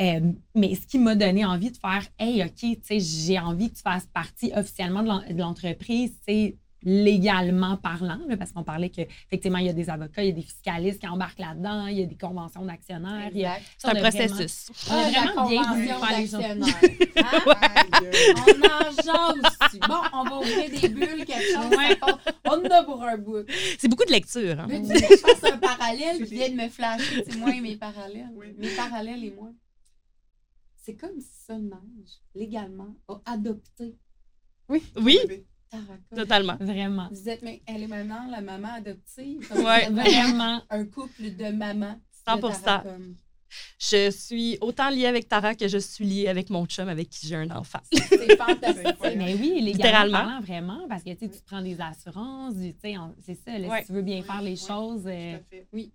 [0.00, 0.20] Euh,
[0.54, 3.76] mais ce qui m'a donné envie de faire, hey, OK, tu sais, j'ai envie que
[3.76, 9.66] tu fasses partie officiellement de l'entreprise, c'est légalement parlant, là, parce qu'on parlait qu'effectivement, il
[9.66, 12.06] y a des avocats, il y a des fiscalistes qui embarquent là-dedans, il y a
[12.06, 13.30] des conventions d'actionnaires.
[13.78, 14.70] C'est un vraiment- processus.
[14.90, 16.40] On a Ah, vraiment bien voulu convention faire les choses.
[16.40, 16.74] d'actionnaires.
[17.16, 17.58] Hein?
[17.62, 18.34] Aïe, aïe.
[18.36, 19.78] On en jase.
[19.88, 21.70] Bon, on va ouvrir des bulles, quelque chose.
[21.76, 21.98] Ouais.
[22.46, 23.44] On en a pour un bout.
[23.78, 24.60] C'est beaucoup de lecture.
[24.60, 24.66] hein.
[24.68, 26.18] Veux-tu que je fasse un parallèle?
[26.18, 28.28] Puis viens de me flasher, c'est moi et mes parallèles.
[28.34, 28.54] Oui.
[28.58, 29.50] Mes parallèles et moi.
[30.76, 33.96] C'est comme si Solneige, légalement, a adopté
[34.68, 35.34] Oui, Taraka.
[36.14, 36.56] Totalement.
[36.60, 37.08] Vraiment.
[37.10, 39.48] Vous êtes, mais elle est maintenant la maman adoptive.
[39.54, 39.88] Ouais.
[39.90, 40.62] Vraiment.
[40.70, 42.00] Un couple de mamans.
[42.26, 42.36] 100%.
[42.58, 43.14] de Taracom.
[43.78, 47.26] Je suis autant liée avec Tara que je suis liée avec mon chum avec qui
[47.26, 47.78] j'ai un enfant.
[47.92, 48.96] C'est fantastique.
[49.16, 50.18] Mais oui, légalement Littéralement.
[50.18, 53.68] parlant, vraiment, parce que tu sais, tu prends des assurances, tu sais, c'est ça, là,
[53.68, 53.80] Ouais.
[53.82, 55.02] si tu veux bien faire les choses.
[55.02, 55.68] Tout euh, à fait.
[55.72, 55.92] Oui.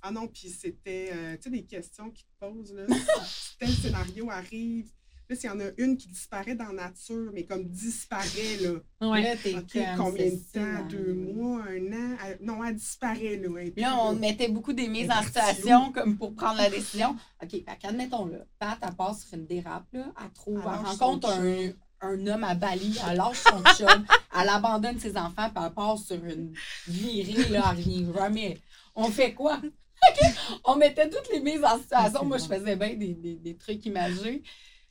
[0.00, 2.84] Ah non, puis c'était, euh, tu sais, des questions qui te posent, là.
[3.24, 4.90] si tel scénario arrive,
[5.28, 9.08] là, s'il y en a une qui disparaît dans la nature, mais comme disparaît, là.
[9.10, 9.22] ouais.
[9.22, 10.86] Là, t'es OK, comme, combien de temps?
[10.88, 12.16] Deux mois, un an?
[12.26, 13.48] Elle- non, elle disparaît, là.
[13.74, 17.16] Puis Là, on mettait beaucoup des mises en situation comme pour prendre la décision.
[17.42, 21.30] OK, fait qu'admettons, là, Pat, elle passe sur une dérape, là, elle trouve, Elle rencontre
[21.30, 21.70] un,
[22.00, 24.04] un homme à Bali, elle lâche son chum,
[24.40, 26.52] elle abandonne ses enfants, puis elle part sur une
[26.86, 28.58] virée, là, revient jamais.
[28.94, 29.60] On fait quoi?
[30.64, 32.24] on mettait toutes les mises en situation.
[32.24, 34.42] Moi, je faisais bien des, des, des trucs imagés.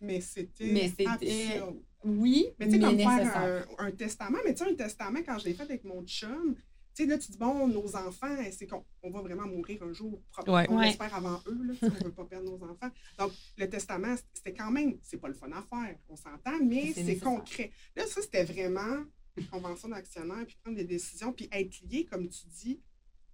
[0.03, 1.61] Mais c'était Mais c'était-.
[2.05, 3.37] Oui, Mais tu sais, comme faire
[3.79, 6.55] un, un testament, mais tu sais, un testament, quand je l'ai fait avec mon chum,
[6.93, 9.93] tu sais, là, tu dis, bon, nos enfants, c'est qu'on on va vraiment mourir un
[9.93, 10.21] jour.
[10.45, 10.65] Ouais.
[10.69, 10.87] On Ouais.
[10.87, 12.89] l'espère avant eux, là, on ne veut pas perdre nos enfants.
[13.17, 16.91] Donc, le testament, c'était quand même, c'est pas le fun à faire, on s'entend, mais
[16.93, 17.71] C'est concret.
[17.95, 19.05] Là, ça, c'était vraiment
[19.37, 22.81] une convention d'actionnaire, puis prendre des décisions, puis être lié, comme tu dis,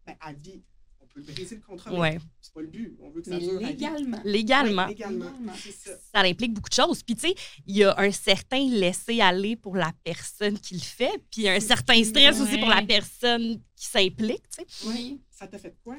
[0.05, 0.63] ben, à vie.
[1.15, 2.17] On peut briser le contrat, Ouais.
[2.39, 2.95] c'est pas le but.
[3.01, 3.65] On veut que ça Mais dure à vie.
[3.65, 4.21] légalement.
[4.23, 4.83] Légalement.
[4.85, 5.91] Oui, légalement, ça.
[6.13, 7.03] ça implique beaucoup de choses.
[7.03, 7.35] Puis, tu sais,
[7.65, 11.49] il y a un certain laisser-aller pour la personne qui le fait, puis il y
[11.49, 14.87] a un certain stress aussi pour la personne qui s'implique, tu sais.
[14.87, 15.21] Oui.
[15.31, 15.95] Ça t'a fait quoi?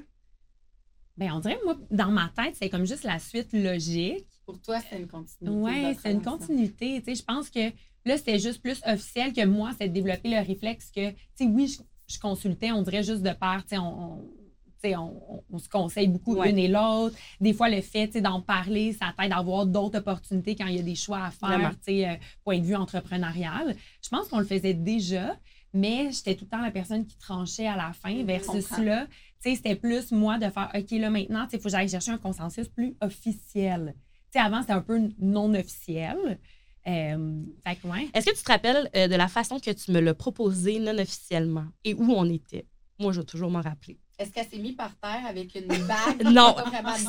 [1.17, 4.27] Ben, on dirait, moi, dans ma tête, c'est comme juste la suite logique.
[4.47, 5.55] Pour toi, c'est une continuité.
[5.55, 6.39] Oui, c'est une relation.
[6.39, 6.99] continuité.
[7.03, 7.61] Tu sais, je pense que
[8.07, 11.45] là, c'était juste plus officiel que moi, c'est de développer le réflexe que, tu sais,
[11.45, 11.81] oui, je,
[12.15, 14.40] je consultais, on dirait juste de part, tu sais, on, on- tu sais,
[14.85, 16.51] on, on- se conseille beaucoup Ouais.
[16.51, 17.17] une et l'autre.
[17.41, 20.81] Des fois, le fait d'en parler, ça t'aide à avoir d'autres opportunités quand il y
[20.81, 22.15] a des choix à faire, euh,
[22.45, 23.77] point de vue entrepreneurial.
[24.03, 25.37] Je pense qu'on le faisait déjà,
[25.73, 29.07] mais j'étais tout le temps la personne qui tranchait à la fin versus là.
[29.39, 32.69] C'était plus moi de faire, OK, là, maintenant, il faut que j'aille chercher un consensus
[32.69, 33.95] plus officiel.
[34.35, 36.39] Avant, c'était un peu non officiel.
[36.87, 37.43] Euh,
[37.85, 38.09] ouais.
[38.15, 40.97] Est-ce que tu te rappelles euh, de la façon que tu me l'as proposé non
[40.99, 42.67] officiellement et où on était?
[42.99, 43.99] Moi, je vais toujours m'en rappeler.
[44.21, 46.23] Est-ce qu'elle s'est mise par terre avec une bague?
[46.31, 46.55] Non?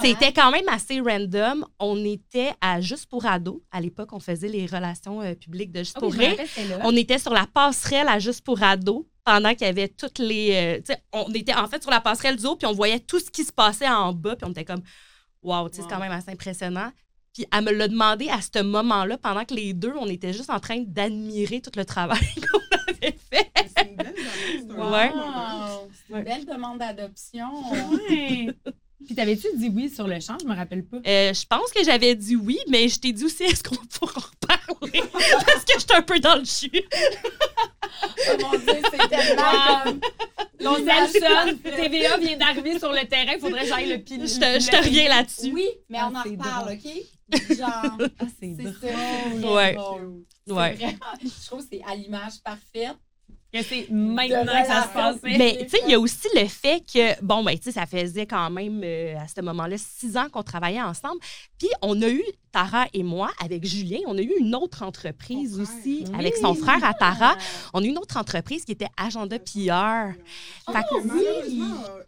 [0.02, 1.66] C'était quand même assez random.
[1.78, 3.62] On était à Juste pour Ado.
[3.70, 6.80] À l'époque, on faisait les relations euh, publiques de Juste Ah pour oui, rappelle.
[6.86, 10.80] On était sur la passerelle à Juste pour Ado pendant qu'il y avait toutes les.
[10.90, 13.30] euh, on était en fait sur la passerelle du haut, puis on voyait tout ce
[13.30, 16.02] qui se passait en bas, puis on était comme, tu sais, c'est quand Wow.
[16.02, 16.92] même assez impressionnant.
[17.34, 20.50] Puis elle me l'a demandé à ce moment-là, pendant que les deux, on était juste
[20.50, 22.20] en train d'admirer tout le travail
[22.52, 23.52] qu'on avait fait.
[24.78, 25.12] Wow, Ouais.
[26.08, 27.50] C'est une belle demande d'adoption.
[27.72, 28.50] Ouais.
[29.06, 30.38] Puis t'avais-tu dit oui sur le champ?
[30.40, 30.98] Je me rappelle pas.
[30.98, 34.14] Euh, je pense que j'avais dit oui, mais je t'ai dit aussi, est-ce qu'on pourra
[34.20, 35.02] en reparler?
[35.12, 36.70] Parce que j'étais un peu dans le jus.
[36.72, 39.42] oh mon Dieu, c'est tellement
[40.86, 41.64] parfaite.
[41.64, 44.28] TVA vient d'arriver sur le terrain, il faudrait que j'aille le pilote.
[44.28, 45.52] Je te, je te reviens là-dessus.
[45.52, 46.78] Oui, mais Ah, on en c'est reparle, drôle.
[46.86, 47.58] OK?
[47.58, 48.74] Genre, Ah, c'est drôle.
[48.82, 48.88] ça.
[49.42, 49.74] c'est Ouais.
[49.74, 50.24] drôle.
[50.46, 50.74] C'est Ouais.
[50.76, 52.98] vraiment- je trouve que c'est à l'image parfaite.
[53.54, 55.18] Que c'est maintenant que ça se passe.
[55.24, 57.86] Mais tu sais, il y a aussi le fait que, bon, ben, tu sais, ça
[57.86, 61.20] faisait quand même, euh, à ce moment-là, six ans qu'on travaillait ensemble.
[61.60, 62.24] Puis on a eu,
[62.54, 65.64] Tara et moi, avec Julien, on a eu une autre entreprise frère.
[65.64, 66.16] aussi, Oui.
[66.18, 67.36] avec son frère à Tara.
[67.74, 69.72] On a eu une autre entreprise qui était Agenda PR.
[69.72, 70.14] Ah,
[70.72, 72.04] Fait que- malheureusement, euh,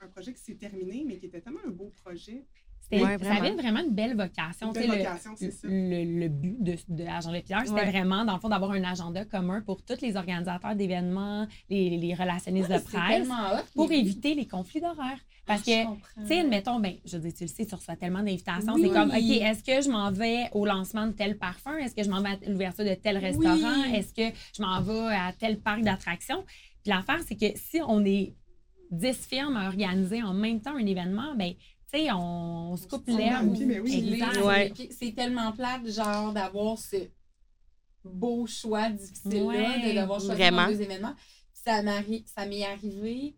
[0.00, 2.44] un projet qui s'est terminé, mais qui était tellement un beau projet.
[2.92, 3.40] C'était- Ouais, ça vraiment.
[3.40, 4.66] avait vraiment une belle vocation.
[4.68, 5.68] Une Tu belle sais, le- vocation, c'est ça.
[5.68, 7.90] le, le but de, de Agenda Pierre, c'était Ouais.
[7.90, 12.14] vraiment, dans le fond, d'avoir un agenda commun pour tous les organisateurs d'événements, les, les
[12.14, 13.62] relationnistes de presse, hot.
[13.74, 15.18] pour mais- éviter les conflits d'horaires.
[15.46, 16.20] Parce Ah, que.
[16.22, 18.74] Tu sais, admettons, ben, je veux dire, tu le sais, tu reçois tellement d'invitations.
[18.74, 18.82] Oui.
[18.84, 21.76] C'est comme, OK, est-ce que je m'en vais au lancement de tel parfum?
[21.78, 23.56] Est-ce que je m'en vais à l'ouverture de tel restaurant?
[23.88, 23.94] Oui.
[23.96, 26.44] Est-ce que je m'en vais à tel parc d'attractions?
[26.84, 28.34] Puis l'affaire, c'est que si on est
[28.92, 31.54] 10 firmes à organiser en même temps un événement, ben,
[31.98, 34.22] sais, on, on se coupe mais oui.
[34.44, 34.72] Ouais.
[34.90, 36.96] C'est tellement plate, genre, d'avoir ce
[38.04, 41.14] beau choix difficile-là, Ouais, de devoir choisir deux événements.
[41.14, 41.82] Puis ça
[42.46, 43.36] m'est arrivé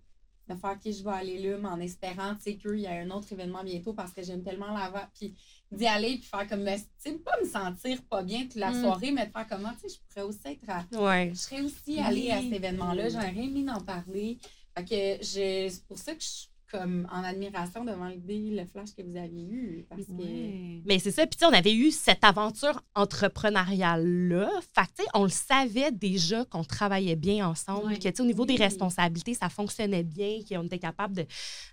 [0.49, 2.93] de faire, OK, je vais aller là, mais en espérant, tu sais, qu'il y a
[2.93, 5.09] un autre événement bientôt parce que j'aime tellement la voix.
[5.19, 5.35] Puis
[5.73, 8.81] d'y aller, puis faire comme, tu sais, pas me sentir pas bien toute la Mm.
[8.83, 11.31] soirée, mais de faire comment, tu sais, je pourrais aussi être à, Ouais.
[11.33, 13.09] je serais aussi allée à cet événement-là.
[13.09, 14.39] J'aurais aimé d'en parler.
[14.77, 16.49] Fait que je, c'est pour ça que je suis
[16.79, 19.87] comme en admiration devant l'idée, le flash que vous aviez eu.
[19.89, 20.87] Parce que.
[20.87, 21.27] Mais c'est ça.
[21.27, 24.51] Puis, tu sais, on avait eu cette aventure entrepreneuriale-là.
[24.75, 27.99] Fait que, tu sais, on le savait déjà qu'on travaillait bien ensemble, Ouais.
[27.99, 28.61] que, tu sais, au niveau des Oui.
[28.63, 31.27] responsabilités, ça fonctionnait bien, qu'on était capable de,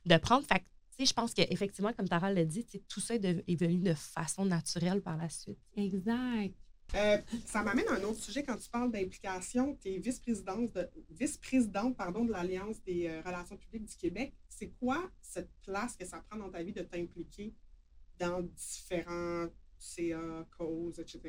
[0.06, 0.46] de prendre.
[0.46, 0.64] Fait que,
[0.98, 3.44] tu sais, je pense qu'effectivement, comme Tara l'a dit, tu sais, tout ça est, de-
[3.48, 5.58] est venu de façon naturelle par la suite.
[5.76, 6.54] Exact.
[6.96, 9.78] Euh, ça m'amène à un autre sujet quand tu parles d'implication.
[9.82, 14.34] Tu es vice-présidente de, vice-présidente, pardon, de l'Alliance des euh, relations publiques du Québec.
[14.50, 17.54] C'est quoi cette place que ça prend dans ta vie de t'impliquer
[18.20, 19.48] dans différents
[19.82, 21.20] CA, causes, etc.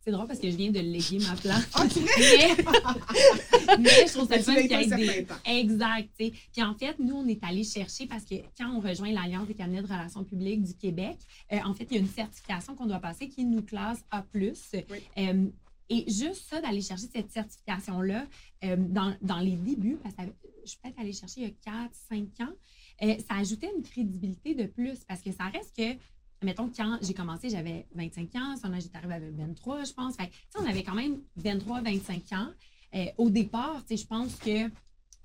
[0.00, 1.68] C'est drôle parce que je viens de léguer ma place.
[1.74, 4.86] Ah, tu mais, mais je trouve ça fun qu'il y ait
[5.20, 5.34] des- temps.
[5.44, 6.08] Exact.
[6.16, 9.54] Puis en fait, nous, on est allé chercher parce que quand on rejoint l'Alliance des
[9.54, 11.18] cabinets de relations publiques du Québec,
[11.52, 14.24] euh, en fait, il y a une certification qu'on doit passer qui nous classe A.
[14.34, 14.44] Oui.
[15.18, 15.46] Euh,
[15.88, 18.26] et juste ça, d'aller chercher cette certification-là,
[18.64, 20.22] euh, dans, dans les débuts, parce que
[20.64, 21.54] je suis peut-être allée chercher il y a
[21.84, 21.90] 4,
[22.38, 22.52] 5 ans,
[23.28, 25.96] ça ajoutait une crédibilité de plus parce que ça reste que,
[26.42, 30.16] mettons, quand j'ai commencé, j'avais 25 ans, son âge est arrivé avec 23, je pense.
[30.16, 32.48] Fait on avait quand même 23, 25 ans.
[32.94, 34.68] Euh, au départ, je pense que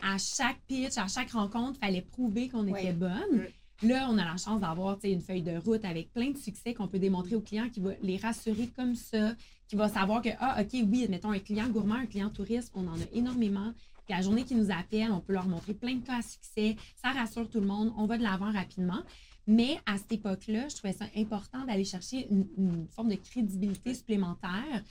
[0.03, 3.47] à chaque pitch, à chaque rencontre, il fallait prouver qu'on était bonne.
[3.83, 6.87] Là, on a la chance d'avoir une feuille de route avec plein de succès qu'on
[6.87, 9.33] peut démontrer aux clients qui va les rassurer comme ça,
[9.67, 12.87] qui va savoir que, ah, OK, oui, mettons un client gourmand, un client touriste, on
[12.87, 13.73] en a énormément.
[14.05, 16.75] Puis la journée qu'ils nous appellent, on peut leur montrer plein de cas à succès.
[16.95, 17.91] Ça rassure tout le monde.
[17.97, 19.01] On va de l'avant rapidement.
[19.47, 23.93] Mais à cette époque-là, je trouvais ça important d'aller chercher une, une forme de crédibilité
[23.93, 24.83] supplémentaire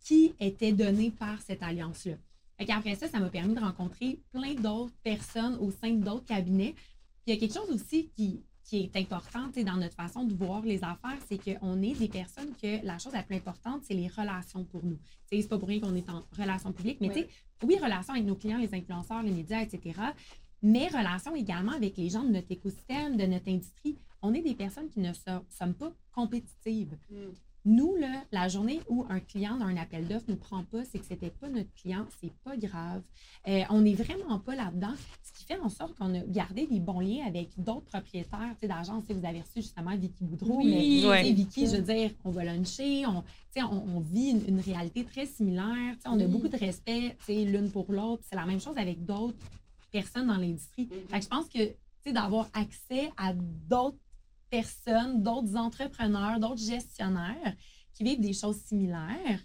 [0.00, 2.14] qui était donnée par cette alliance-là.
[2.64, 6.74] Qu'après ça, ça m'a permis de rencontrer plein d'autres personnes au sein d'autres cabinets.
[6.74, 10.34] Puis il y a quelque chose aussi qui, qui est important dans notre façon de
[10.34, 13.94] voir les affaires, c'est qu'on est des personnes que la chose la plus importante, c'est
[13.94, 14.98] les relations pour nous.
[15.30, 17.28] C'est pas pour rien qu'on est en relations publiques, mais
[17.64, 20.00] oui, relations avec nos clients, les influenceurs, les médias, etc.
[20.62, 23.96] Mais relations également avec les gens de notre écosystème, de notre industrie.
[24.22, 26.96] On est des personnes qui ne so- sommes pas compétitives.
[27.10, 27.16] Mm.
[27.64, 30.84] Nous, là, la journée où un client dans un appel d'offres ne nous prend pas,
[30.84, 33.02] c'est que c'était pas notre client, c'est pas grave.
[33.46, 34.94] Euh, on n'est vraiment pas là-dedans.
[35.22, 39.04] Ce qui fait en sorte qu'on a gardé des bons liens avec d'autres propriétaires d'agences.
[39.08, 41.02] Vous avez reçu justement Vicky Boudreau, Oui.
[41.02, 41.32] mais Ouais.
[41.32, 43.22] Vicky, je veux dire, on va luncher, on,
[43.56, 43.62] on,
[43.96, 45.94] on vit une, une réalité très similaire.
[46.04, 46.26] On a Oui.
[46.32, 48.24] beaucoup de respect l'une pour l'autre.
[48.28, 49.36] C'est la même chose avec d'autres
[49.92, 50.88] personnes dans l'industrie.
[50.90, 51.06] Mhm.
[51.18, 53.98] Que je pense que d'avoir accès à d'autres
[54.50, 57.54] personnes, d'autres entrepreneurs, d'autres gestionnaires
[57.94, 59.40] qui vivent des choses similaires,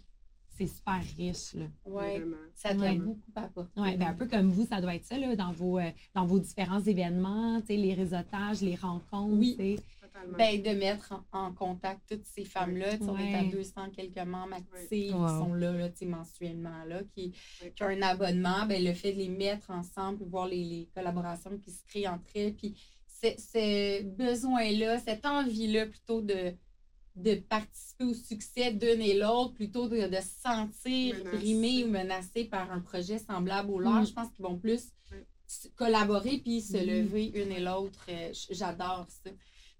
[0.57, 1.53] c'est super riche.
[1.53, 1.65] Là.
[1.85, 2.23] Ouais,
[2.55, 2.97] ça doit Ouais.
[2.97, 3.79] beaucoup apporter.
[3.79, 6.25] Ouais, ben un peu comme vous, ça doit être ça là, dans, vos, euh, dans
[6.25, 9.37] vos différents événements, tu sais, les réseautages, les rencontres.
[9.37, 9.77] Oui.
[10.37, 12.91] Ben, de mettre en, en contact toutes ces femmes-là.
[12.97, 13.49] Sais, On est à Ouais.
[13.51, 15.27] 200 quelques membres actifs qui Wow.
[15.27, 17.31] sont là, là mensuellement, là, qui,
[17.75, 18.65] qui ont un abonnement.
[18.65, 22.25] Ben, le fait de les mettre ensemble, voir les, les collaborations qui se créent entre
[22.35, 22.75] elles, puis
[23.07, 26.53] ce, besoin-là, cette envie-là plutôt de,
[27.15, 32.45] de participer au succès d'une et l'autre, plutôt de, de se sentir brimé ou menacé
[32.45, 34.01] par un projet semblable au leur.
[34.01, 34.05] Mm.
[34.07, 34.83] Je pense qu'ils vont plus
[35.75, 36.85] collaborer puis se Mm.
[36.85, 38.05] lever une et l'autre.
[38.09, 39.31] Euh, J'adore ça.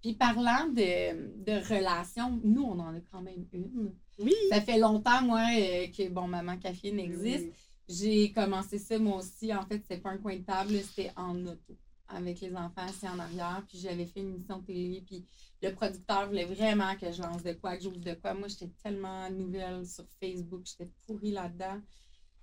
[0.02, 3.94] Puis parlant de, de relations, nous, on en a quand même une.
[4.20, 4.34] Oui.
[4.50, 7.46] Ça fait longtemps, moi, euh, que, bon, Maman Caféine existe.
[7.46, 7.54] Oui.
[7.90, 9.54] J'ai commencé ça, moi aussi.
[9.54, 11.78] En fait, c'était pas un coin de table, c'était en auto,
[12.10, 13.64] avec les enfants assis en arrière.
[13.68, 15.26] Puis j'avais fait une émission télé, puis
[15.62, 18.34] le producteur voulait vraiment que je lance de quoi, que j'ouvre de quoi.
[18.34, 21.80] Moi, j'étais tellement nouvelle sur Facebook, j'étais pourrie là-dedans.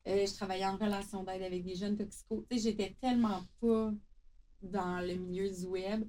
[0.07, 2.45] Euh, je travaillais en relation d'aide avec des jeunes toxicos.
[2.51, 3.93] Tu sais, j'étais tellement pas
[4.63, 6.05] dans le milieu du web.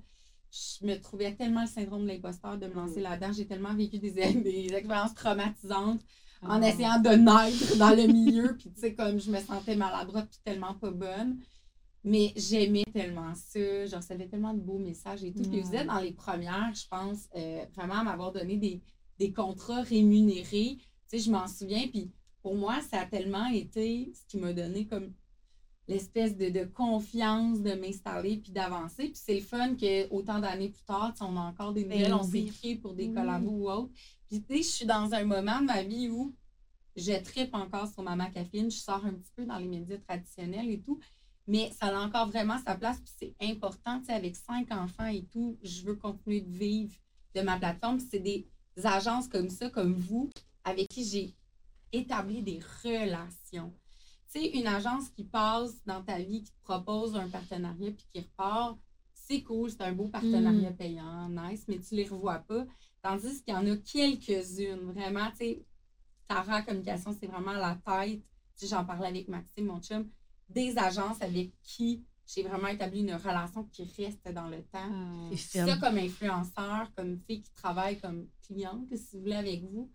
[0.79, 3.33] Je me trouvais tellement le syndrome de l'imposteur de me lancer là-dedans.
[3.33, 6.01] J'ai tellement vécu des, des expériences traumatisantes
[6.41, 6.67] en Ah.
[6.69, 8.55] essayant de naître dans le milieu.
[8.57, 11.37] Puis, tu sais, comme je me sentais maladroite puis tellement pas bonne.
[12.03, 13.85] Mais j'aimais tellement ça.
[13.87, 15.41] Je recevais tellement de beaux messages et tout.
[15.49, 18.81] Puis, vous êtes dans les premières, je pense, euh, vraiment à m'avoir donné des,
[19.19, 20.77] des contrats rémunérés.
[20.77, 21.87] Tu sais, je m'en souviens.
[21.87, 22.11] Puis,
[22.43, 25.11] pour moi, ça a tellement été ce qui m'a donné comme
[25.87, 29.09] l'espèce de, de confiance de m'installer puis d'avancer.
[29.09, 32.23] Puis c'est le fun que autant d'années plus tard, on a encore des nouvelles, on
[32.23, 33.91] s'écrit pour des collabos ou autres.
[34.29, 36.33] Puis tu sais, je suis dans un moment de ma vie où
[36.95, 40.69] je tripe encore sur Maman Caféine, je sors un petit peu dans les médias traditionnels
[40.69, 40.99] et tout,
[41.47, 45.07] mais ça a encore vraiment sa place, puis c'est important, tu sais, avec cinq enfants
[45.07, 46.95] et tout, je veux continuer de vivre
[47.35, 47.99] de ma plateforme.
[47.99, 48.47] C'est des
[48.83, 50.29] agences comme ça, comme vous,
[50.63, 51.35] avec qui j'ai
[51.91, 53.73] établi des relations.
[54.35, 58.05] Tu sais, une agence qui passe dans ta vie, qui te propose un partenariat puis
[58.11, 58.77] qui repart,
[59.13, 62.65] c'est cool, c'est un beau partenariat payant, nice, mais tu les revois pas.
[63.01, 65.65] Tandis qu'il y en a quelques-unes, vraiment, tu sais,
[66.27, 68.21] Tara Communication, c'est vraiment la tête.
[68.61, 70.09] J'en parlais avec Maxime, mon chum,
[70.49, 75.29] des agences avec qui j'ai vraiment établi une relation qui reste dans le temps.
[75.35, 79.89] C'est Ça, comme influenceur, comme fille qui travaille comme cliente, si vous voulez, avec vous,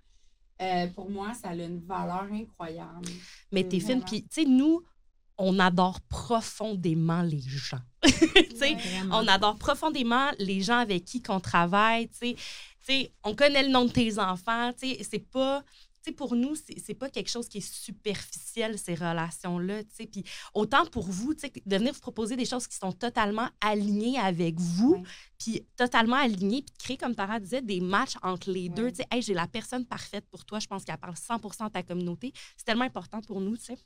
[0.61, 3.08] euh, pour moi, ça a une valeur incroyable.
[3.52, 3.86] Mais t'es fine.
[4.00, 4.04] Vraiment.
[4.06, 4.82] Puis, tu sais, nous,
[5.38, 7.80] on adore profondément les gens.
[8.04, 8.11] tu
[8.56, 9.18] sais, Vraiment.
[9.20, 12.08] on adore profondément les gens avec qui qu'on travaille.
[12.08, 14.72] Tu sais, Tu sais, on connaît le nom de tes enfants.
[14.78, 15.62] tu sais, C'est pas
[16.05, 19.82] sais, pour nous, c'est pas quelque chose qui est superficiel, ces relations-là.
[19.96, 20.24] Puis
[20.55, 25.03] autant pour vous, de venir vous proposer des choses qui sont totalement alignées avec vous,
[25.38, 28.90] puis totalement alignées, puis de créer, comme Tara disait, des matchs entre les deux.
[28.90, 31.68] Tu sais, hey, j'ai la personne parfaite pour toi, je pense qu'elle parle 100 de
[31.72, 32.32] ta communauté.
[32.57, 33.78] C'est tellement important pour nous, tu sais.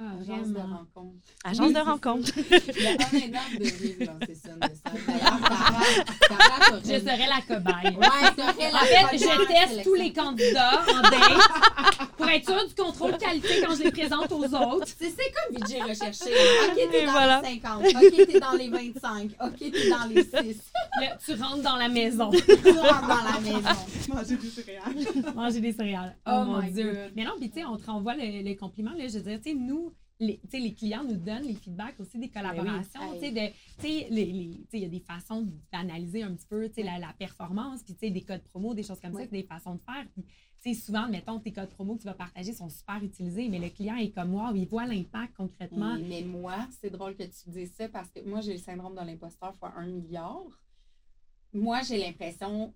[0.00, 1.16] Ah, Agence de rencontre.
[1.42, 2.30] Agence Oui, de rencontre.
[2.38, 2.44] Il
[2.78, 4.50] y a de lancer ça,
[6.84, 7.96] Je serais la cobaye.
[7.96, 9.82] Ouais, serait la En fait, je teste sélection.
[9.82, 14.30] tous les candidats en date pour être sûr du contrôle qualité quand je les présente
[14.30, 14.86] aux autres.
[14.86, 16.30] C'est c'est comme VJ recherché.
[16.68, 17.42] OK, t'es Et dans voilà.
[17.42, 17.84] les 50.
[17.86, 19.30] OK, t'es dans les 25.
[19.42, 20.62] OK, t'es dans les 6.
[21.00, 22.30] Là, tu rentres dans la maison.
[22.30, 24.14] Tu rentres dans la maison.
[24.14, 25.34] Manger du céréales.
[25.34, 26.16] Manger des céréales.
[26.24, 26.84] Oh, Oh mon my Dieu.
[26.92, 27.12] God.
[27.16, 28.92] Mais non, puis tu sais, on te renvoie le, le compliment.
[28.92, 29.87] Là, je veux dire, tu sais, nous,
[30.20, 33.00] les, les clients nous donnent les feedbacks aussi des collaborations.
[33.14, 33.20] Hey.
[34.10, 37.12] Les- les- sais, il y a des façons d'analyser un petit peu sais, la, la
[37.12, 40.06] performance, puis des codes promo, des choses comme ça, des façons de faire.
[40.60, 43.68] Puis, souvent, mettons, tes codes promo que tu vas partager sont super utilisés, mais le
[43.70, 45.94] client est comme moi, il voit l'impact concrètement.
[45.94, 48.94] Oui, mais moi, c'est drôle que tu dises ça parce que moi, j'ai le syndrome
[48.96, 50.42] de l'imposteur fois un milliard.
[51.52, 52.74] Moi, j'ai l'impression,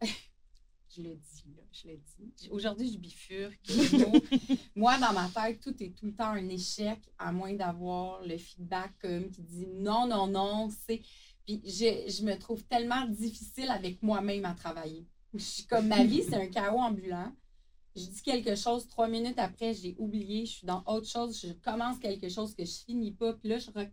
[0.95, 2.49] je le dis, là, je le dis.
[2.51, 3.59] Aujourd'hui, je bifurque.
[4.77, 8.37] moi, dans ma tête, tout est tout le temps un échec, à moins d'avoir le
[8.37, 11.01] feedback comme qui dit non, non, non, c'est.
[11.47, 15.07] Puis je, je me trouve tellement difficile avec moi-même à travailler.
[15.35, 17.33] Je suis comme ma vie, c'est un chaos ambulant.
[17.97, 21.53] Je dis quelque chose, trois minutes après, j'ai oublié, je suis dans autre chose, je
[21.53, 23.91] commence quelque chose que je finis pas, puis là, je, re-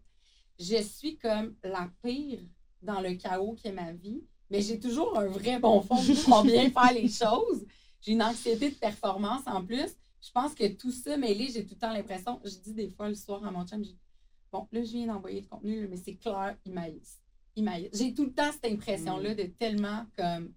[0.57, 2.39] je suis comme la pire
[2.81, 6.43] dans le chaos qui est ma vie, mais j'ai toujours un vrai bon fond pour
[6.43, 7.65] bien faire les choses.
[8.01, 9.95] J'ai une anxiété de performance en plus.
[10.21, 13.07] Je pense que tout ça mêlé, j'ai tout le temps l'impression, je dis des fois
[13.07, 13.99] le soir à mon chum, je dis,
[14.51, 17.19] bon, là, je viens d'envoyer le contenu, mais c'est clair, il maïs.
[17.55, 17.89] Il maïs.
[17.93, 20.53] J'ai tout le temps cette impression-là de tellement comme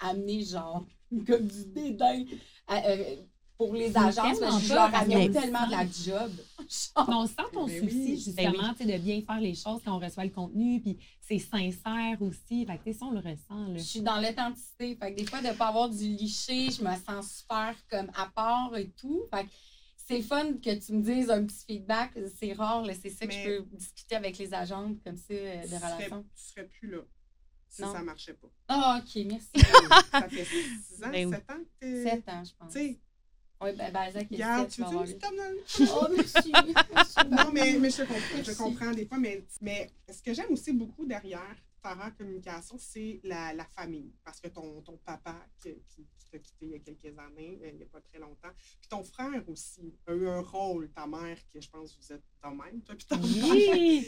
[0.00, 0.84] amener genre
[1.26, 2.24] comme du dédain
[2.66, 3.16] à- euh,
[3.58, 4.90] pour les agences, parce que je leur
[5.32, 6.30] tellement de la job.
[6.96, 8.16] On sent ton Ben souci, oui.
[8.24, 8.74] justement, Ben oui.
[8.78, 12.20] tu sais, de bien faire les choses quand on reçoit le contenu, puis c'est sincère
[12.20, 12.64] aussi.
[12.64, 13.76] Fait que, tu ça, on le ressent, là.
[13.76, 14.94] Je suis dans l'authenticité.
[14.96, 18.10] Fait que des fois, de ne pas avoir du liché, je me sens super comme
[18.14, 19.22] à part et tout.
[19.34, 19.50] Fait que
[19.96, 22.12] c'est fun que tu me dises un petit feedback.
[22.38, 22.92] C'est rare, là.
[23.00, 25.74] c'est ça que Mais- je peux discuter avec les agentes comme ça euh, Tu de
[25.76, 26.24] serais, relations.
[26.36, 26.98] tu serais plus là
[27.70, 27.92] si Non.
[27.92, 28.48] ça marchait pas.
[28.68, 29.48] Ah, ok, merci.
[30.10, 31.34] ça fait 6 ans, Ben oui.
[31.34, 32.02] 7 ans que.
[32.04, 32.72] Sept ans, je pense.
[32.72, 32.98] Tu sais,
[33.60, 36.52] Oui, ben, ben, Isaac, il tu vas veux avoir une dans le- Oh, merci.
[37.30, 40.72] Non, mais, mais je comprends, je comprends des fois, mais, mais ce que j'aime aussi
[40.72, 44.12] beaucoup derrière Tara Communication, c'est la, la famille.
[44.24, 47.58] Parce que ton, ton papa qui, qui, qui t'a quitté il y a quelques années,
[47.64, 50.90] euh, il n'y a pas très longtemps, puis ton frère aussi a eu un rôle,
[50.92, 54.04] ta mère, qui je pense que vous êtes de même, toi puis ton frère.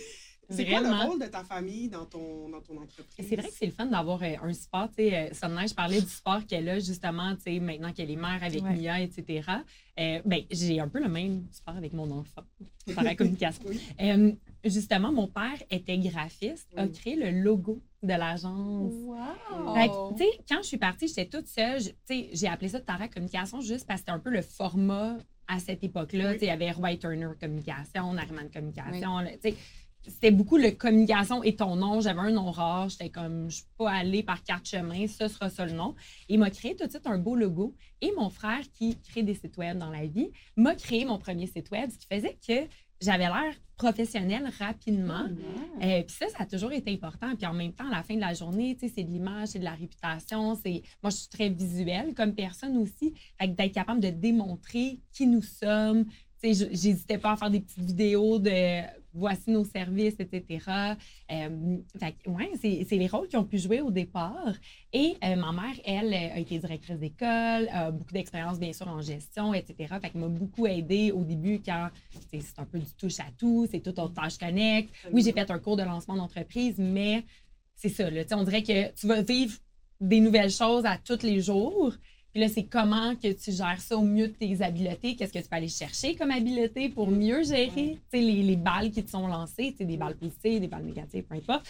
[0.51, 3.27] C'est quoi le rôle de ta famille dans ton, dans ton entreprise?
[3.29, 4.89] C'est vrai que c'est le fun d'avoir euh, un support.
[4.89, 8.17] Tu sais, euh, je parlais du support qu'elle a justement, tu sais, maintenant qu'elle est
[8.17, 8.75] mère avec Ouais.
[8.77, 9.43] Mia, etc.
[9.99, 12.43] Euh, ben, j'ai un peu le même support avec mon enfant
[12.95, 13.63] par la communication.
[13.69, 13.81] Oui.
[14.01, 14.33] Euh,
[14.65, 18.93] justement, mon père était graphiste, a créé le logo de l'agence.
[19.05, 20.15] Wow.
[20.17, 21.81] Tu sais, quand je suis partie, j'étais toute seule.
[21.81, 24.43] Je- Tu sais, j'ai appelé ça Tara Communication juste parce que c'était un peu le
[24.43, 25.17] format
[25.49, 26.29] à cette époque-là.
[26.29, 26.33] Oui.
[26.35, 29.19] Tu sais, il y avait Roy Turner Communication, Nariman Communication.
[29.19, 29.57] là, tu sais,
[30.07, 32.01] c'était beaucoup le communication et ton nom.
[32.01, 32.89] J'avais un nom rare.
[32.89, 35.95] J'étais comme, je suis pas allée par quatre chemins, ce sera ça le nom.
[36.29, 37.75] Il m'a créé tout de suite un beau logo.
[38.01, 41.47] Et mon frère, qui crée des sites web dans la vie, m'a créé mon premier
[41.47, 42.67] site web, ce qui faisait que
[43.01, 45.27] j'avais l'air professionnelle rapidement.
[45.83, 47.35] Euh, puis ça, ça a toujours été important.
[47.35, 49.65] Puis en même temps, à la fin de la journée, c'est de l'image, c'est de
[49.65, 50.55] la réputation.
[50.55, 53.15] C'est moi, je suis très visuelle comme personne aussi.
[53.39, 56.05] Fait que d'être capable de démontrer qui nous sommes.
[56.43, 58.83] J'hésitais pas à faire des petites vidéos de
[59.13, 60.65] voici nos services, etc.
[61.31, 64.55] Euh, fait ouais, c'est les rôles qu'ils ont pu jouer au départ.
[64.93, 68.89] Et euh, ma mère, elle, euh, a été directrice d'école, a beaucoup d'expérience, bien sûr,
[68.89, 69.95] en gestion, etc.
[70.01, 71.89] Fait qu'elle m'a beaucoup aidée au début quand
[72.31, 74.91] c'est un peu du touche à tout, c'est tout au tâche connect.
[75.13, 77.25] Oui, j'ai fait un cours de lancement d'entreprise, mais
[77.75, 78.11] c'est ça.
[78.11, 79.57] Là, on dirait que tu vas vivre
[80.01, 81.95] des nouvelles choses à tous les jours.
[82.33, 85.17] Puis là, c'est comment que tu gères ça au mieux de tes habiletés?
[85.17, 89.03] Qu'est-ce que tu peux aller chercher comme habileté pour mieux gérer les, les balles qui
[89.03, 91.67] te sont lancées, des balles positives, des balles négatives, peu importe.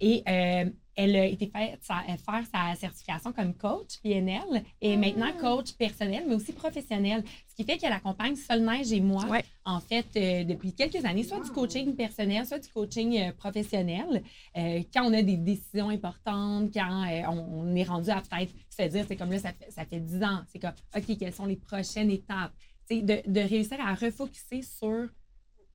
[0.00, 0.64] Et euh,
[0.96, 4.42] elle a été fait, sa- faire sa certification comme coach PNL
[4.82, 7.24] et maintenant coach personnel, mais aussi professionnel.
[7.48, 9.44] Ce qui fait qu'elle accompagne Sol Neige et moi, Ouais.
[9.64, 14.22] en fait, euh, depuis quelques années, soit du coaching personnel, soit du coaching euh, professionnel.
[14.56, 18.52] Euh, quand on a des décisions importantes, quand euh, on, on est rendu à peut-être
[18.86, 21.34] se dire, c'est comme là, ça fait, ça fait 10 ans, c'est comme, OK, quelles
[21.34, 22.52] sont les prochaines étapes?
[22.90, 25.08] De, de réussir à refocuser sur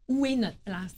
[0.07, 0.95] où est notre place,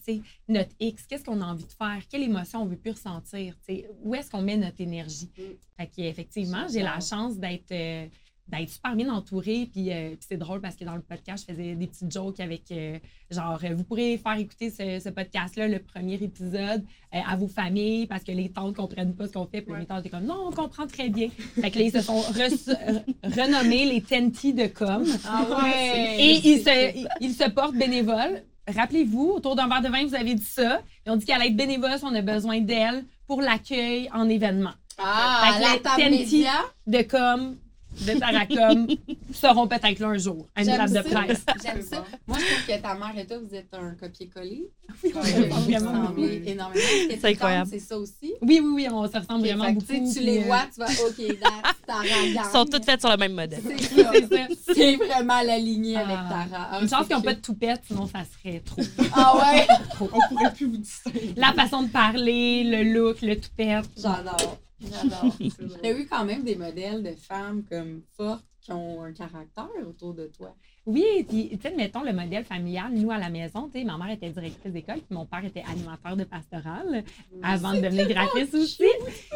[0.47, 3.55] notre X, qu'est-ce qu'on a envie de faire, quelle émotion on veut plus ressentir,
[4.03, 5.31] où est-ce qu'on met notre énergie?
[5.37, 5.41] Mm.
[5.77, 8.07] Fait qu'effectivement, j'ai la chance d'être euh,
[8.49, 9.69] d'être super bien entourée.
[9.71, 12.39] Puis, euh, puis c'est drôle parce que dans le podcast, je faisais des petites jokes
[12.39, 12.97] avec euh,
[13.31, 16.83] genre, euh, vous pourrez faire écouter ce, ce podcast-là, le premier épisode,
[17.13, 19.61] euh, à vos familles parce que les tantes ne comprennent pas ce qu'on fait.
[19.61, 19.79] Puis Ouais.
[19.81, 21.29] les tantes étaient comme, non, on comprend très bien.
[21.61, 25.03] Fait que là, ils se sont re- renommés les Tenty de com.
[25.27, 26.15] Ah ouais!
[26.19, 28.43] Et ils se, ils- ils se portent bénévoles.
[28.67, 30.81] Rappelez-vous, autour d'un verre de vin, vous avez dit ça.
[31.05, 34.71] Et on dit qu'elle être bénévole si on a besoin d'elle pour l'accueil en événement.
[34.99, 36.45] Ah, Fait que la les.
[36.87, 37.55] De com,
[38.01, 38.87] de Taracom,
[39.33, 41.03] seront peut-être là un jour, à une J'aime table de ça.
[41.03, 41.45] presse.
[41.63, 42.03] J'aime ça.
[42.27, 44.69] Moi, je trouve que ta mère et toi, vous êtes un copier-coller.
[45.03, 46.85] Oui, on se ressemble énormément.
[47.09, 47.69] C'est incroyable.
[47.71, 48.33] C'est ça aussi.
[48.41, 49.85] Oui, oui, oui, on se ressemble Ok, vraiment beaucoup.
[49.85, 51.39] tu sais, Tu puis, les euh, vois, tu vois, OK,
[51.85, 53.61] Tara Ils sont toutes faites sur le même modèle.
[53.65, 54.47] C'est ça.
[54.73, 56.67] C'est vraiment la lignée avec Ah, Tara.
[56.71, 58.81] Ah, Une chance qu'ils n'ont pas de toupette, sinon ça serait trop.
[59.13, 59.67] Ah ouais?
[60.01, 61.33] On pourrait plus vous distinguer.
[61.35, 63.85] La façon de parler, le look, le toupette.
[63.97, 64.57] J'adore.
[64.81, 65.35] J'adore.
[65.81, 70.13] T'as eu quand même des modèles de femmes comme fortes qui ont un caractère autour
[70.13, 70.53] de toi.
[70.85, 73.97] Oui, puis, tu sais, mettons le modèle familial, nous à la maison, tu sais, ma
[73.97, 77.03] mère était directrice d'école, puis mon père était animateur de pastoral
[77.43, 78.83] avant de devenir graphiste aussi.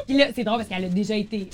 [0.08, 1.48] Puis là, c'est drôle parce qu'elle a déjà été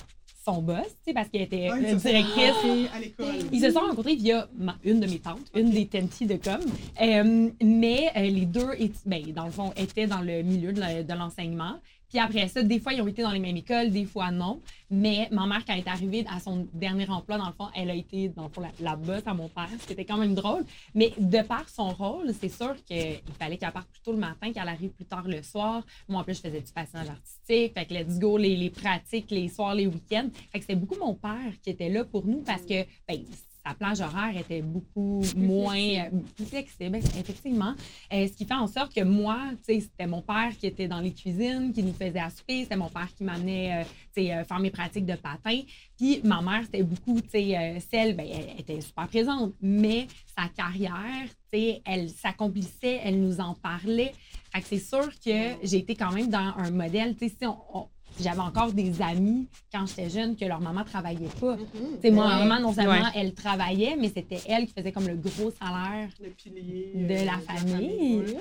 [0.45, 2.89] son boss, tu sais, parce qu'elle était Ouais, euh, directrice.
[2.95, 3.35] à l'école.
[3.51, 6.59] Ils se sont rencontrés via ma- une de mes tantes, une des tenties de com.
[7.01, 8.69] Euh, mais euh, les deux,
[9.05, 11.75] ben, dans le fond, étaient dans le milieu de la- de l'enseignement.
[12.09, 14.61] Puis après ça, des fois, ils ont été dans les mêmes écoles, des fois non.
[14.89, 17.91] Mais ma mère, quand elle est arrivée à son dernier emploi, dans le fond, elle
[17.91, 20.17] a été, dans le fond, la, la boss à mon père, ce qui était quand
[20.17, 20.65] même drôle.
[20.95, 24.51] Mais de par son rôle, c'est sûr qu'il fallait qu'elle parte plus tôt le matin,
[24.51, 25.83] qu'elle arrive plus tard le soir.
[26.07, 27.73] Moi, en plus, je faisais du patinage artistique.
[27.73, 30.29] Fait que let's go, les, pratiques, les soirs, les week-ends.
[30.51, 33.23] Fait que c'était beaucoup mon père qui était là pour nous parce que, ben,
[33.65, 37.73] sa plage horaire était beaucoup moins euh, plus flexible, effectivement.
[38.13, 41.11] Euh, ce qui fait en sorte que moi, c'était mon père qui était dans les
[41.13, 44.71] cuisines, qui nous faisait à souper, c'était mon père qui m'amenait, euh, euh, faire mes
[44.71, 45.61] pratiques de patin.
[45.97, 50.07] Puis ma mère, c'était beaucoup, tu sais, euh, celle, ben, elle était super présente, mais
[50.37, 54.13] sa carrière, tu sais, elle s'accomplissait, elle nous en parlait.
[54.53, 57.45] Fait que c'est sûr que j'ai été quand même dans un modèle, tu sais, si
[57.45, 57.87] on- on-
[58.19, 61.55] j'avais encore des amis quand j'étais jeune que leur maman travaillait pas.
[61.57, 63.11] Tu sais, moi, ma maman, non seulement Ouais.
[63.15, 66.09] elle travaillait, mais c'était elle qui faisait comme le gros salaire.
[66.21, 66.91] Le pilier.
[66.95, 68.17] De euh, la famille.
[68.19, 68.37] ouais.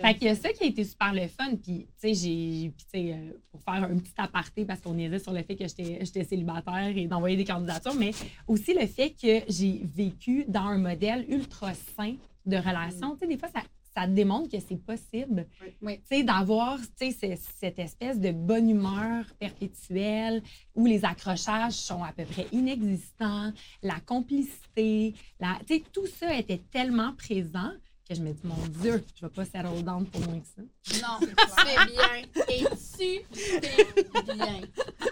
[0.00, 1.54] Fait que ça qui a été super le fun.
[1.62, 2.72] Puis, tu sais, j'ai.
[2.76, 5.56] Puis, tu sais, euh, pour faire un petit aparté, parce qu'on était sur le fait
[5.56, 8.10] que j'étais j'étais célibataire et d'envoyer des candidatures, mais
[8.46, 12.14] aussi le fait que j'ai vécu dans un modèle ultra sain
[12.44, 13.12] de relation.
[13.14, 13.60] Tu sais, des fois, ça,
[13.96, 15.46] ça démontre que c'est possible.
[15.80, 16.00] Oui.
[16.24, 20.42] D'avoir, cette espèce de bonne humeur perpétuelle
[20.74, 25.58] où les accrochages sont à peu près inexistants, la complicité, la,
[25.92, 27.72] tout ça était tellement présent
[28.08, 30.62] que je me dis, mon Dieu, je vais pas settle down pour moins que ça.
[31.02, 31.34] Non, tu
[31.64, 32.46] fais bien.
[32.48, 34.60] Et tu fais bien.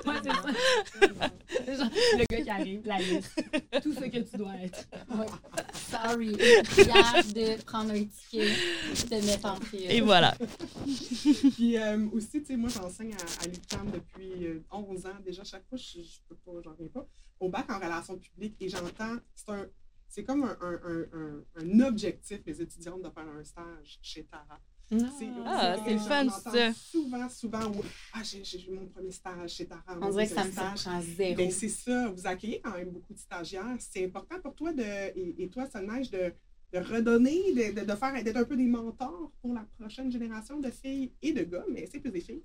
[0.06, 1.76] Ouais, c'est ça.
[1.76, 3.42] Genre, le gars qui arrive, la liste,
[3.82, 4.86] tout ce que tu dois être.
[5.10, 5.26] Ouais.
[5.90, 6.36] Sorry.
[6.64, 8.48] Fière de prendre un ticket,
[9.10, 9.90] de mettre en prière.
[9.90, 10.36] Et voilà.
[11.54, 15.10] Puis euh, aussi, tu sais, moi, j'enseigne à, à l'UQAM depuis euh, 11 ans.
[15.24, 17.06] Déjà, chaque fois, je, je peux pas, j'en reviens pas.
[17.38, 19.66] Au bac en relations publiques, et j'entends, c'est un,
[20.10, 24.58] c'est comme un, un, un, objectif, les étudiantes, de faire un stage chez Tara.
[24.90, 26.50] C'est- Ah, c'est fun, ça.
[26.74, 27.82] Souvent, souvent, où,
[28.12, 29.82] ah, j'ai eu mon premier stage chez Tara.
[30.00, 30.86] On dirait que ça me stage.
[30.88, 31.36] en zéro.
[31.36, 33.76] Ben, c'est ça, vous accueillez quand même beaucoup de stagiaires.
[33.78, 36.32] C'est important pour toi de, et, et toi, ça neige de,
[36.72, 40.58] de redonner, de, de, de faire d'être un peu des mentors pour la prochaine génération
[40.58, 42.42] de filles et de gars, mais c'est plus des filles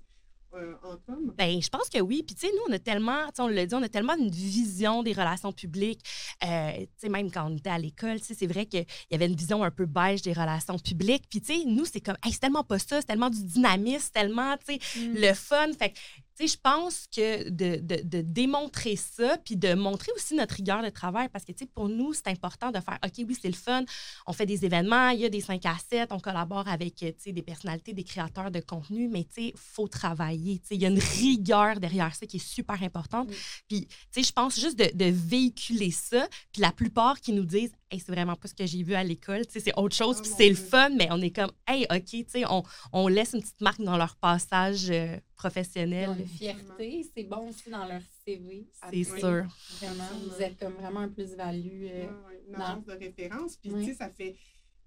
[0.56, 1.32] euh, com.
[1.36, 2.22] Ben, je pense que oui.
[2.26, 5.02] Puis, tu sais, nous, on a tellement, on l'a dit, on a tellement une vision
[5.02, 6.00] des relations publiques.
[6.44, 9.14] Euh, tu sais, même quand on était à l'école, tu sais, c'est vrai qu'il y
[9.14, 11.24] avait une vision un peu beige des relations publiques.
[11.30, 14.10] Puis, tu sais, nous, c'est comme, hey, c'est tellement pas ça, c'est tellement du dynamisme,
[14.12, 15.14] tellement, tu sais, Mm.
[15.14, 15.72] le fun.
[15.78, 15.92] Fait
[16.38, 20.54] tu sais, je pense que de, de, de démontrer ça, puis de montrer aussi notre
[20.56, 23.36] rigueur de travail, parce que, tu sais, pour nous, c'est important de faire, OK, oui,
[23.40, 23.84] c'est le fun,
[24.26, 27.14] on fait des événements, il y a des 5 à 7, on collabore avec, tu
[27.18, 30.74] sais, des personnalités, des créateurs de contenu, mais, tu sais, il faut travailler, tu sais,
[30.74, 33.30] il y a une rigueur derrière ça qui est super importante.
[33.68, 37.46] Puis, tu sais, je pense juste de, de véhiculer ça, puis la plupart qui nous
[37.46, 39.94] disent, hey, c'est vraiment pas ce que j'ai vu à l'école, tu sais, c'est autre
[39.94, 42.62] chose, Oh puis c'est le fun, mais on est comme, hey, OK, tu sais, on,
[42.92, 46.16] on laisse une petite marque dans leur passage euh, Ils ont professionnel.
[46.18, 48.66] une fierté, c'est bon aussi dans leur CV.
[48.90, 49.46] C'est sûr.
[49.80, 51.86] Vraiment, vous êtes comme vraiment un plus-value.
[51.90, 52.06] euh,
[52.48, 53.56] une dans- agence de référence.
[53.56, 53.84] Puis, Oui.
[53.84, 54.36] tu sais, ça fait,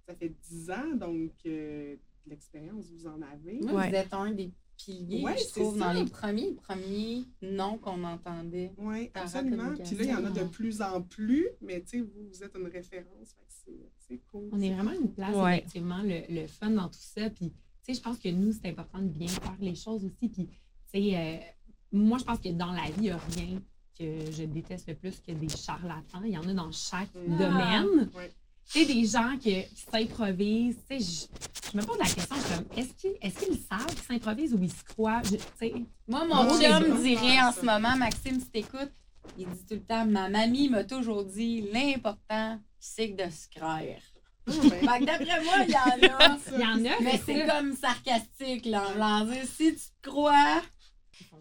[0.08, 1.96] ça fait 10 ans, donc euh,
[2.26, 3.60] de l'expérience, vous en avez.
[3.64, 3.90] Ouais.
[3.90, 4.52] vous êtes un des
[4.84, 5.94] piliers, Ouais, je c'est trouve, dans ça.
[5.94, 8.72] les premiers, premiers noms qu'on entendait.
[8.78, 9.74] Oui, absolument.
[9.76, 12.44] Puis là, il y en a de plus en plus, mais tu sais, vous, vous
[12.44, 13.36] êtes une référence.
[14.08, 14.50] C'est- cool.
[14.52, 15.60] On est vraiment une place, Ouais.
[15.60, 17.30] effectivement, le, le fun dans tout ça.
[17.30, 17.54] Puis, tu
[17.84, 20.30] sais, je pense que nous, c'est important de bien faire les choses aussi.
[20.30, 20.52] Puis, tu
[20.92, 21.38] sais, euh,
[21.92, 23.62] moi, je pense que dans la vie, il n'y a rien
[24.00, 26.24] que je déteste le plus que des charlatans.
[26.26, 27.38] Il y en a dans chaque Mm.
[27.38, 28.10] domaine.
[28.16, 28.32] Ouais.
[28.72, 30.78] Tu sais, des gens qui, s'improvisent.
[30.90, 32.78] Tu sais, je, je me pose la question, je suis comme,
[33.24, 35.22] est-ce qu'ils savent qu'ils s'improvisent ou ils se croient?
[35.24, 35.74] Je- tu sais,
[36.08, 36.98] Moi, mon chum débat.
[37.02, 38.92] dirait en ce moment, Maxime, si t'écoutes,
[39.38, 43.48] il dit tout le temps Ma mamie m'a toujours dit l'important, c'est que de se
[43.56, 43.82] croire.
[44.48, 46.38] Ah, Fait que d'après moi, il y en a.
[46.54, 50.62] il y en a, Mais c'est comme sarcastique, là, en si tu te crois.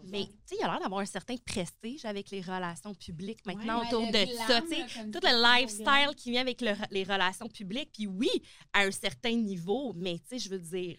[0.05, 3.45] Mais tu sais, il y a l'air d'avoir un certain prestige avec les relations publiques
[3.45, 4.61] maintenant Ouais, autour de glam, ça.
[4.61, 4.79] tu sais.
[4.79, 7.91] là, Tout le lifestyle qui vient avec le- les relations publiques.
[7.93, 8.29] Puis oui,
[8.73, 10.97] à un certain niveau, mais tu sais, je veux dire,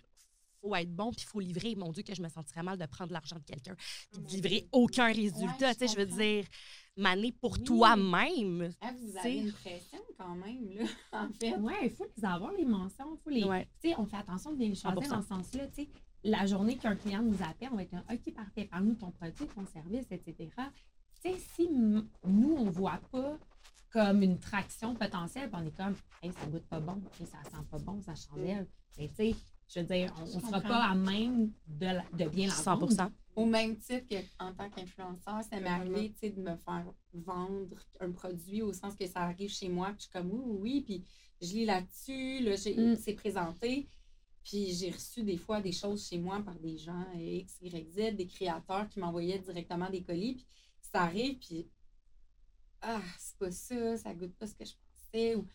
[0.62, 1.74] faut être bon puis il faut livrer.
[1.74, 3.74] Mon Dieu, que je me sentirais mal de prendre l'argent de quelqu'un
[4.12, 5.68] puis de livrer aucun résultat.
[5.68, 6.44] Ouais, tu sais, je veux dire,
[6.96, 7.64] maner pour Oui.
[7.64, 8.74] toi-même.
[8.82, 11.56] Ah, vous avez une pression quand même, là, en fait.
[11.56, 13.16] Ouais, il faut les avoir, les mentions.
[13.24, 13.44] Faut les...
[13.44, 13.66] Ouais.
[13.82, 15.08] Tu sais, on fait attention de bien les choisir 100%.
[15.08, 15.66] dans ce sens-là.
[16.24, 19.10] La journée qu'un client nous appelle, on va être là, OK, parfait, parle-nous de ton
[19.10, 20.48] produit, ton service, etc.
[21.22, 23.38] Tu sais, si nous, on ne voit pas
[23.92, 27.38] comme une traction potentielle, puis on est comme, hey, ça goûte pas bon, hey, ça
[27.50, 28.66] sent pas bon, ça chandelle.
[28.98, 29.34] Mais tu sais,
[29.68, 32.76] je veux dire, on ne sera pas à même de, la- de bien la 100
[32.78, 33.10] vendre.
[33.36, 34.06] Au même titre
[34.38, 38.72] qu'en tant qu'influenceur, ça m'est arrivé tu sais, de me faire vendre un produit au
[38.72, 41.04] sens que ça arrive chez moi, puis je suis comme oui, oui, oui, puis
[41.40, 42.96] je lis là-dessus, là, j'ai- Mm.
[42.96, 43.88] c'est présenté,
[44.44, 48.16] puis j'ai reçu des fois des choses chez moi par des gens X, Y, Z,
[48.16, 50.46] des créateurs qui m'envoyaient directement des colis, puis
[50.92, 51.68] ça arrive, puis
[52.82, 55.46] ah, c'est pas ça, ça goûte pas ce que je pensais, ou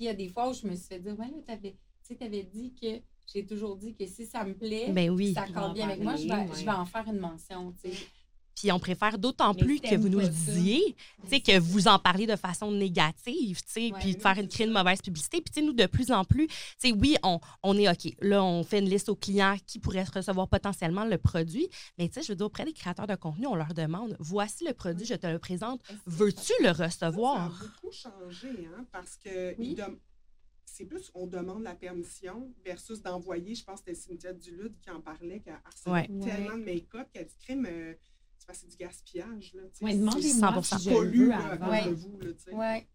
[0.00, 1.78] il y a des fois où je me suis fait dire, ouais, là, t'avais, tu
[2.02, 5.34] sais, t'avais dit que j'ai toujours dit que si ça me plaît, Ben oui.
[5.34, 8.06] ça accorde bien avec moi, je vais, je vais en faire une mention, tu sais.
[8.58, 11.98] Puis on préfère d'autant plus que vous nous le disiez, tu sais, que vous en
[12.00, 15.40] parlez de façon négative, tu sais, Ouais, puis de faire une créer une mauvaise publicité.
[15.40, 18.12] Puis nous, de plus en plus, tu sais, oui, on, on est OK.
[18.20, 21.68] Là, on fait une liste aux clients qui pourraient recevoir potentiellement le produit.
[21.98, 24.64] Mais tu sais, je veux dire, auprès des créateurs de contenu, on leur demande, voici
[24.66, 25.80] le produit, je te le présente.
[26.06, 27.50] Veux-tu le Ça, ça a recevoir?
[27.50, 29.76] beaucoup changé, hein, parce que Oui.
[30.64, 33.54] c'est plus on demande la permission versus d'envoyer.
[33.54, 36.26] Je pense que c'était Cynthia Dulude qui en parlait, qui a harcelé Ouais.
[36.26, 37.94] tellement de make-up qu'elle dit crime, euh,
[38.48, 39.54] c'est parce que c'est du gaspillage.
[39.54, 41.90] Là, C'est- demandez-moi si je avant.
[41.90, 42.18] de vous.
[42.20, 42.30] Là.
[42.52, 42.88] Ouais.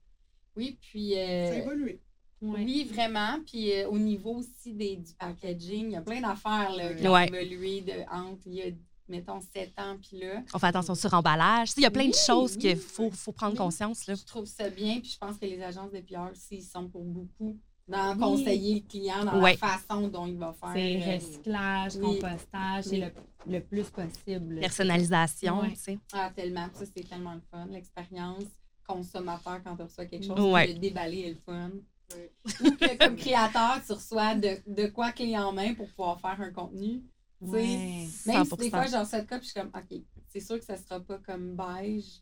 [0.55, 1.13] Oui, puis.
[1.13, 2.01] Ça a euh, évolué.
[2.41, 2.63] Ouais.
[2.65, 3.39] Oui, vraiment.
[3.45, 7.17] Puis euh, au niveau aussi des, du packaging, il y a plein d'affaires qui ont
[7.17, 8.65] évolué de, entre, il y a,
[9.07, 10.43] mettons, 7 ans, puis là.
[10.53, 11.69] On fait attention sur emballage.
[11.77, 13.57] Il y a plein de Oui, choses oui, qu'il faut, faut prendre Oui.
[13.59, 14.07] conscience.
[14.07, 14.15] Là.
[14.15, 16.87] Je trouve ça bien, puis je pense que les agences de PR aussi, ils sont
[16.89, 18.19] pour beaucoup dans Oui.
[18.19, 20.71] conseiller le client dans la façon dont il va faire.
[20.73, 22.01] C'est euh, recyclage, oui.
[22.19, 23.11] compostage, c'est le,
[23.47, 24.59] le plus possible.
[24.59, 25.99] Personnalisation, tu sais.
[26.13, 26.67] Ah, tellement.
[26.73, 27.65] Ça, c'est tellement le fun.
[27.67, 28.43] L'expérience
[28.87, 31.71] consommateur quand tu reçois quelque chose, le déballer est le fun.
[32.13, 32.31] Ouais.
[32.65, 36.39] Ou que comme créateur, tu reçois de, de quoi clé en main pour pouvoir faire
[36.39, 37.01] un contenu.
[37.41, 38.07] Tu sais, Ouais.
[38.27, 38.57] Même si 100%.
[38.57, 41.17] des fois, j'en quoi, puis je suis comme, OK, c'est sûr que ça sera pas
[41.19, 42.21] comme beige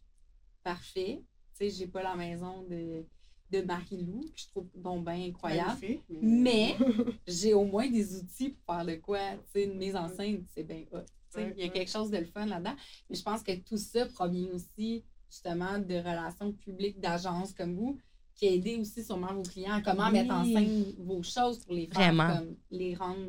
[0.64, 1.24] parfait.
[1.57, 3.05] Tu sais, j'ai pas la maison de,
[3.52, 5.70] de Marie-Lou, que je trouve bon, ben incroyable.
[5.82, 6.76] Magnifique, Mais
[7.28, 9.20] j'ai au moins des outils pour faire de quoi.
[9.20, 10.99] Tu sais, une mise en scène, c'est bien hot.
[10.99, 12.76] Tu sais, Ouais, Il y a quelque chose de le fun là-dedans.
[13.10, 17.97] Mais je pense que tout ça provient aussi, justement, de relations publiques, d'agences comme vous,
[18.36, 20.14] qui aident aussi sûrement vos clients à comment Oui.
[20.14, 22.36] mettre en scène vos choses pour les faire Vraiment.
[22.38, 23.28] comme les rendre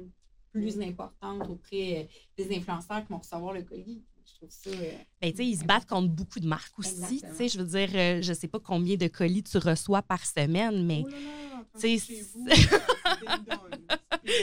[0.52, 2.04] plus importantes auprès euh,
[2.36, 4.02] des influenceurs qui vont recevoir le colis.
[4.42, 4.82] Je trouve ça.
[4.82, 4.90] euh,
[5.20, 6.90] Ben, tu sais, ils se battent contre beaucoup de marques aussi.
[6.90, 7.30] Exactement.
[7.32, 10.24] Tu sais, je veux dire, euh, je sais pas combien de colis tu reçois par
[10.26, 12.22] semaine, mais Oh là là, quand Tu sais,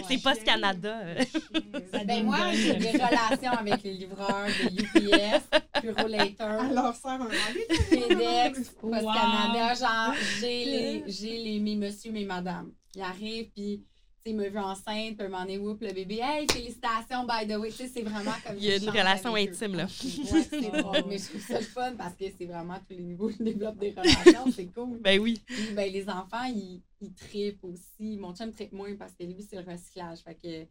[0.07, 1.01] c'est pas ce Canada.
[2.05, 5.43] Ben moi, j'ai des relations avec les livreurs de UPS,
[5.81, 7.75] Bureau Later, Alors, sert un rendez-vous.
[7.89, 9.13] FedEx, Post Wow.
[9.13, 12.71] Canada, genre, j'ai les, j'ai les, mes monsieur, mes madames.
[12.95, 13.83] Ils arrivent, puis,
[14.25, 17.57] ils me vu enceinte, puis un moment donné, whoop, le bébé, hey, félicitations, by the
[17.57, 17.69] way.
[17.69, 18.57] Tu sais, c'est vraiment comme.
[18.57, 19.39] Il y a une relation eux.
[19.39, 19.85] intime, là.
[20.31, 22.93] Ouais, c'est drôle, mais je trouve ça le fun parce que c'est vraiment à tous
[22.93, 24.99] les niveaux, je développe des relations, c'est cool.
[24.99, 25.41] Ben oui.
[25.45, 28.17] Puis, ben, les enfants, ils, ils trippent aussi.
[28.17, 30.19] Mon chum trippe moins parce que lui, c'est le recyclage.
[30.19, 30.65] Fait que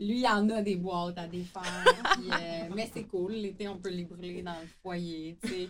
[0.00, 1.62] lui, il en a des boîtes à défaire.
[2.16, 3.32] puis, euh, mais c'est cool.
[3.32, 5.38] L'été, on peut les brûler dans le foyer.
[5.42, 5.68] tu sais.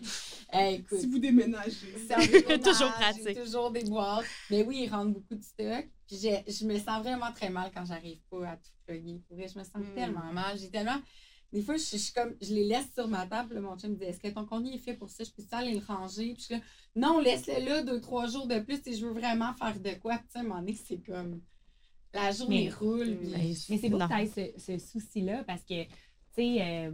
[0.52, 1.94] Hey, écoute, Si vous déménagez.
[2.08, 3.42] c'est Toujours pratique.
[3.42, 4.24] toujours des boîtes.
[4.50, 5.88] Mais oui, ils rentrent beaucoup de stock.
[6.06, 9.20] Puis j'ai- je me sens vraiment très mal quand j'arrive pas à tout plugger.
[9.28, 9.94] Pour vrai, je me sens Mm.
[9.94, 10.58] tellement mal.
[10.58, 11.00] J'ai tellement.
[11.52, 13.54] Des fois, je, je suis comme, je les laisse sur ma table.
[13.54, 15.22] Là, mon chum me dit Est-ce que ton contenu est fait pour ça?
[15.24, 16.32] Je peux aller le ranger?
[16.34, 16.60] Puis je suis là
[16.96, 18.80] Non, laisse-le là deux, trois jours de plus.
[18.86, 20.16] Et je veux vraiment faire de quoi.
[20.18, 21.40] Puis, tu sais, à un moment donné, c'est comme.
[22.14, 23.16] La journée Mais- roule.
[23.16, 23.30] puis-
[23.70, 24.08] Mais c'est beau Non.
[24.08, 25.90] que tu ce, ce souci-là parce que, tu
[26.36, 26.90] sais, euh,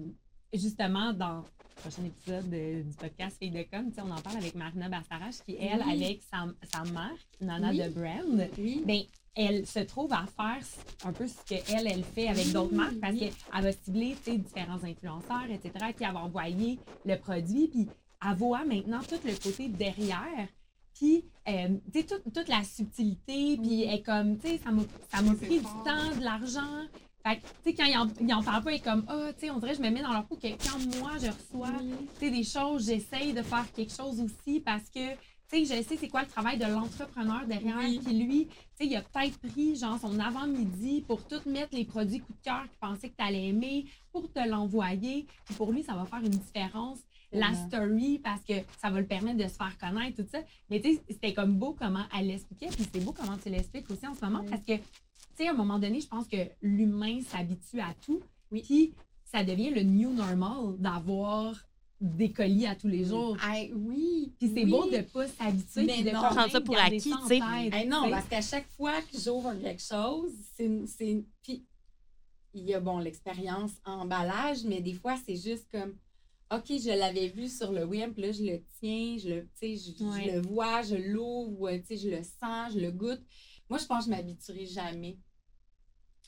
[0.54, 1.42] justement, dans le
[1.76, 4.88] prochain épisode de- du podcast Fille de Com, tu sais, on en parle avec Marina
[4.88, 6.04] Bastarache qui, elle, Oui.
[6.04, 7.78] avec sa, sa marque, Nana Oui.
[7.78, 8.82] de Brand, Oui.
[8.86, 9.00] ben,
[9.36, 10.66] elle se trouve à faire
[11.04, 14.38] un peu ce qu'elle, elle fait avec d'autres marques parce qu'elle va cibler tu sais,
[14.38, 17.68] différents influenceurs, etc., puis elle va envoyer le produit.
[17.68, 17.88] Puis
[18.26, 20.48] elle voit maintenant tout le côté derrière.
[21.00, 24.70] Puis, euh, tu sais, toute, toute la subtilité, puis elle est comme, tu sais, ça
[24.70, 25.82] m'a pris du fort.
[25.82, 26.84] temps, de l'argent.
[27.26, 29.32] Fait que, tu sais, quand ils en, ils en parlent pas, ils sont comme, ah,
[29.32, 31.28] tu sais, on dirait que je me mets dans leur peau que quand moi, je
[31.28, 31.72] reçois,
[32.18, 35.14] tu sais, des choses, j'essaye de faire quelque chose aussi parce que,
[35.50, 37.78] tu sais, je sais c'est quoi le travail de l'entrepreneur derrière.
[37.78, 37.98] Oui.
[38.04, 41.86] Puis lui, tu sais, il a peut-être pris, genre, son avant-midi pour tout mettre les
[41.86, 45.26] produits coup de cœur qu'il pensait que tu allais aimer, pour te l'envoyer.
[45.46, 46.98] Puis pour lui, ça va faire une différence.
[47.32, 50.38] La story, parce que ça va le permettre de se faire connaître, tout ça.
[50.68, 53.88] Mais tu sais, c'était comme beau comment elle l'expliquait, puis c'est beau comment tu l'expliques
[53.90, 54.82] aussi en ce moment, parce que, tu
[55.36, 58.20] sais, à un moment donné, je pense que l'humain s'habitue à tout.
[58.50, 58.62] Oui.
[58.62, 61.54] Puis ça devient le new normal d'avoir
[62.00, 63.36] des colis à tous les jours.
[63.44, 64.32] Hey, oui.
[64.38, 64.70] Puis c'est oui.
[64.70, 65.84] beau de ne pas s'habituer.
[65.84, 66.20] Mais de non.
[66.22, 67.40] Prendre ça pour acquis, tu sais.
[67.72, 71.62] Hey, non, parce qu'à chaque fois que j'ouvre quelque chose, c'est une- c'est une- Puis,
[72.54, 75.92] il y a, bon, l'expérience emballage, mais des fois, c'est juste comme.
[76.52, 79.50] OK, je l'avais vu sur le web, puis là, je le tiens, je le, tu
[79.54, 80.32] sais, je, je Ouais.
[80.32, 83.22] le vois, je l'ouvre, tu sais, je le sens, je le goûte.
[83.68, 85.18] Moi, je pense que je m'habituerai jamais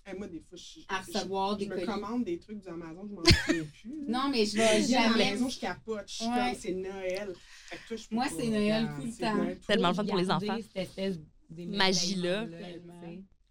[0.04, 2.60] Hey, moi, des fois, je, je- à je- recevoir je des me commande des trucs
[2.60, 3.92] du Amazon, je m'en souviens plus.
[4.08, 5.30] Non, mais je vais Je viens à la jamais.
[5.32, 6.08] maison, je capote.
[6.08, 6.50] Je suis Ouais.
[6.50, 7.32] comme, c'est Noël.
[7.36, 9.46] Fait que toi, je Moi, c'est Noël tout le c'est temps.
[9.46, 10.56] Tout Tellement le le fun pour les enfants.
[10.74, 11.18] cette espèce
[11.50, 12.46] Magie-là.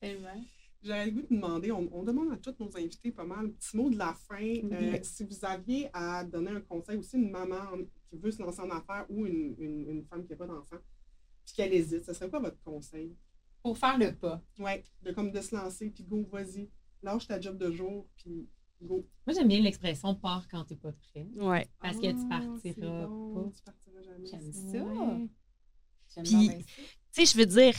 [0.01, 0.43] Tellement.
[0.83, 3.49] J'aurais le goût de demander, on, on demande à tous nos invités pas mal, un
[3.49, 4.41] petit mot de la fin.
[4.41, 7.59] Euh, si vous aviez à donner un conseil aussi, une maman
[8.09, 10.77] qui veut se lancer en affaires ou une, une, une femme qui n'a pas d'enfant,
[11.45, 13.15] puis qu'elle hésite, ce serait quoi votre conseil?
[13.61, 14.41] Pour faire le pas.
[14.57, 16.67] Ouais, de comme de se lancer, puis go, vas-y,
[17.03, 18.49] lâche ta job de jour, puis
[18.81, 19.07] go.
[19.27, 21.27] Moi, j'aime bien l'expression part quand t'es pas prêt.
[21.35, 21.67] Ouais.
[21.79, 23.51] Parce que tu Ah, partiras bon, pas.
[23.55, 24.25] Tu partiras jamais.
[24.25, 24.71] J'aime ça.
[24.71, 24.83] ça.
[24.83, 25.27] Ouais.
[26.15, 26.65] J'aime Puis- bien ça.
[27.13, 27.73] Tu sais, je veux dire,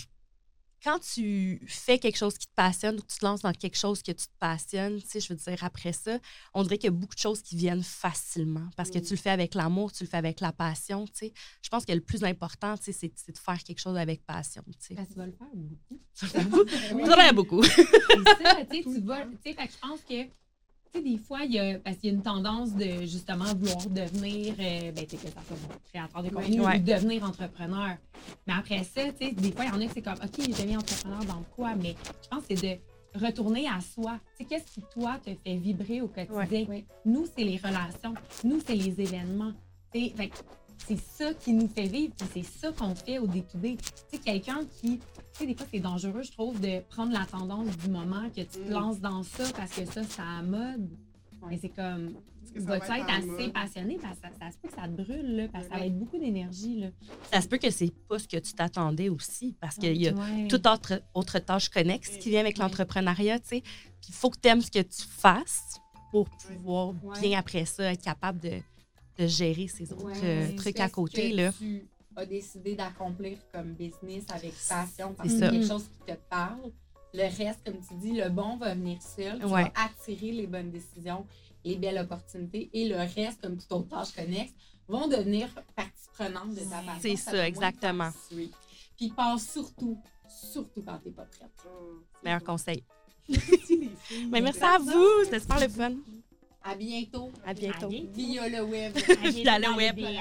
[0.82, 3.76] quand tu fais quelque chose qui te passionne ou que tu te lances dans quelque
[3.78, 6.18] chose que tu te passionnes, tu sais, je veux dire, après ça,
[6.54, 9.02] on dirait qu'il y a beaucoup de choses qui viennent facilement parce que Mm.
[9.02, 11.32] tu le fais avec l'amour, tu le fais avec la passion, tu sais.
[11.62, 14.24] Je pense que le plus important, tu sais, c'est c'est de faire quelque chose avec
[14.26, 15.06] passion, tu sais.
[15.06, 16.00] Tu vas le faire beaucoup.
[17.00, 17.62] On travaille beaucoup.
[17.62, 19.24] C'est ça, tu sais, tu vas.
[19.26, 20.24] Tu sais, fait que je pense que,
[20.92, 21.78] tu sais, des fois, il y a.
[21.78, 25.32] Parce qu'il y a une tendance de, justement, vouloir devenir, euh, ben, tu sais, que
[25.32, 25.56] ça soit
[25.92, 26.76] créateur de contenu Ouais.
[26.78, 27.96] ou devenir entrepreneur.
[28.46, 30.38] Mais après ça, tu sais, des fois, il y en a qui c'est comme, OK,
[30.38, 31.74] je deviens entrepreneur dans quoi?
[31.74, 32.80] Mais je pense que c'est
[33.14, 34.18] de retourner à soi.
[34.36, 36.66] Tu sais, qu'est-ce qui, toi, te fait vibrer au quotidien?
[36.68, 36.84] Ouais.
[37.04, 38.14] Nous, c'est les relations.
[38.44, 39.52] Nous, c'est les événements.
[39.92, 40.30] Tu sais, fait
[40.86, 43.76] c'est ça qui nous fait vivre, puis c'est ça qu'on fait au day-to-day.
[43.76, 47.24] Tu sais, quelqu'un qui, tu sais, des fois, c'est dangereux, je trouve, de prendre la
[47.24, 48.72] tendance du moment, que tu te Mm.
[48.72, 50.88] lances dans ça parce que ça, c'est à la mode.
[51.48, 52.14] Mais c'est comme,
[52.54, 53.52] ça vas-tu va être assez mode?
[53.52, 55.78] passionné parce que ça, ça se peut que ça te brûle, là, parce que ça
[55.78, 56.88] va être beaucoup d'énergie, là.
[57.32, 60.12] Ça se peut que c'est pas ce que tu t'attendais aussi parce qu'il y a
[60.12, 60.46] Ouais.
[60.48, 63.60] toute autre, autre tâche connexe qui vient avec l'entrepreneuriat, tu sais.
[63.62, 65.80] Puis il faut que tu aimes ce que tu fasses
[66.10, 67.20] pour pouvoir Ouais.
[67.20, 68.60] bien après ça être capable de,
[69.18, 70.20] de gérer ces autres Ouais.
[70.52, 71.52] euh, trucs à ce côté, que là.
[71.58, 71.86] Tu
[72.16, 76.60] as décidé d'accomplir comme business avec passion, parce que c'est quelque chose qui te parle.
[77.14, 79.38] Le reste, comme tu dis, le bon va venir seul.
[79.38, 79.64] Tu Ouais.
[79.64, 81.26] vas attirer les bonnes décisions,
[81.64, 82.70] les belles opportunités.
[82.72, 84.52] Et le reste, comme toute autre tâche connexe,
[84.88, 87.00] vont devenir partie prenante de ta passion.
[87.00, 88.10] C'est Ça ça, exactement.
[88.96, 89.98] Puis passe surtout,
[90.28, 91.50] surtout quand tu n'es pas prête.
[92.24, 92.82] Meilleur conseil.
[94.30, 95.92] Mais merci à vous, c'était super le fun.
[96.64, 97.30] À bientôt.
[97.44, 97.88] À bientôt.
[97.88, 98.96] Via le web.
[99.24, 99.98] Via le web.
[99.98, 100.18] Ouais,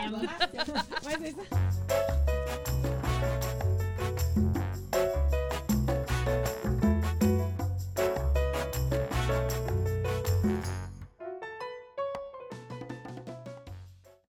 [1.20, 2.12] c'est ça.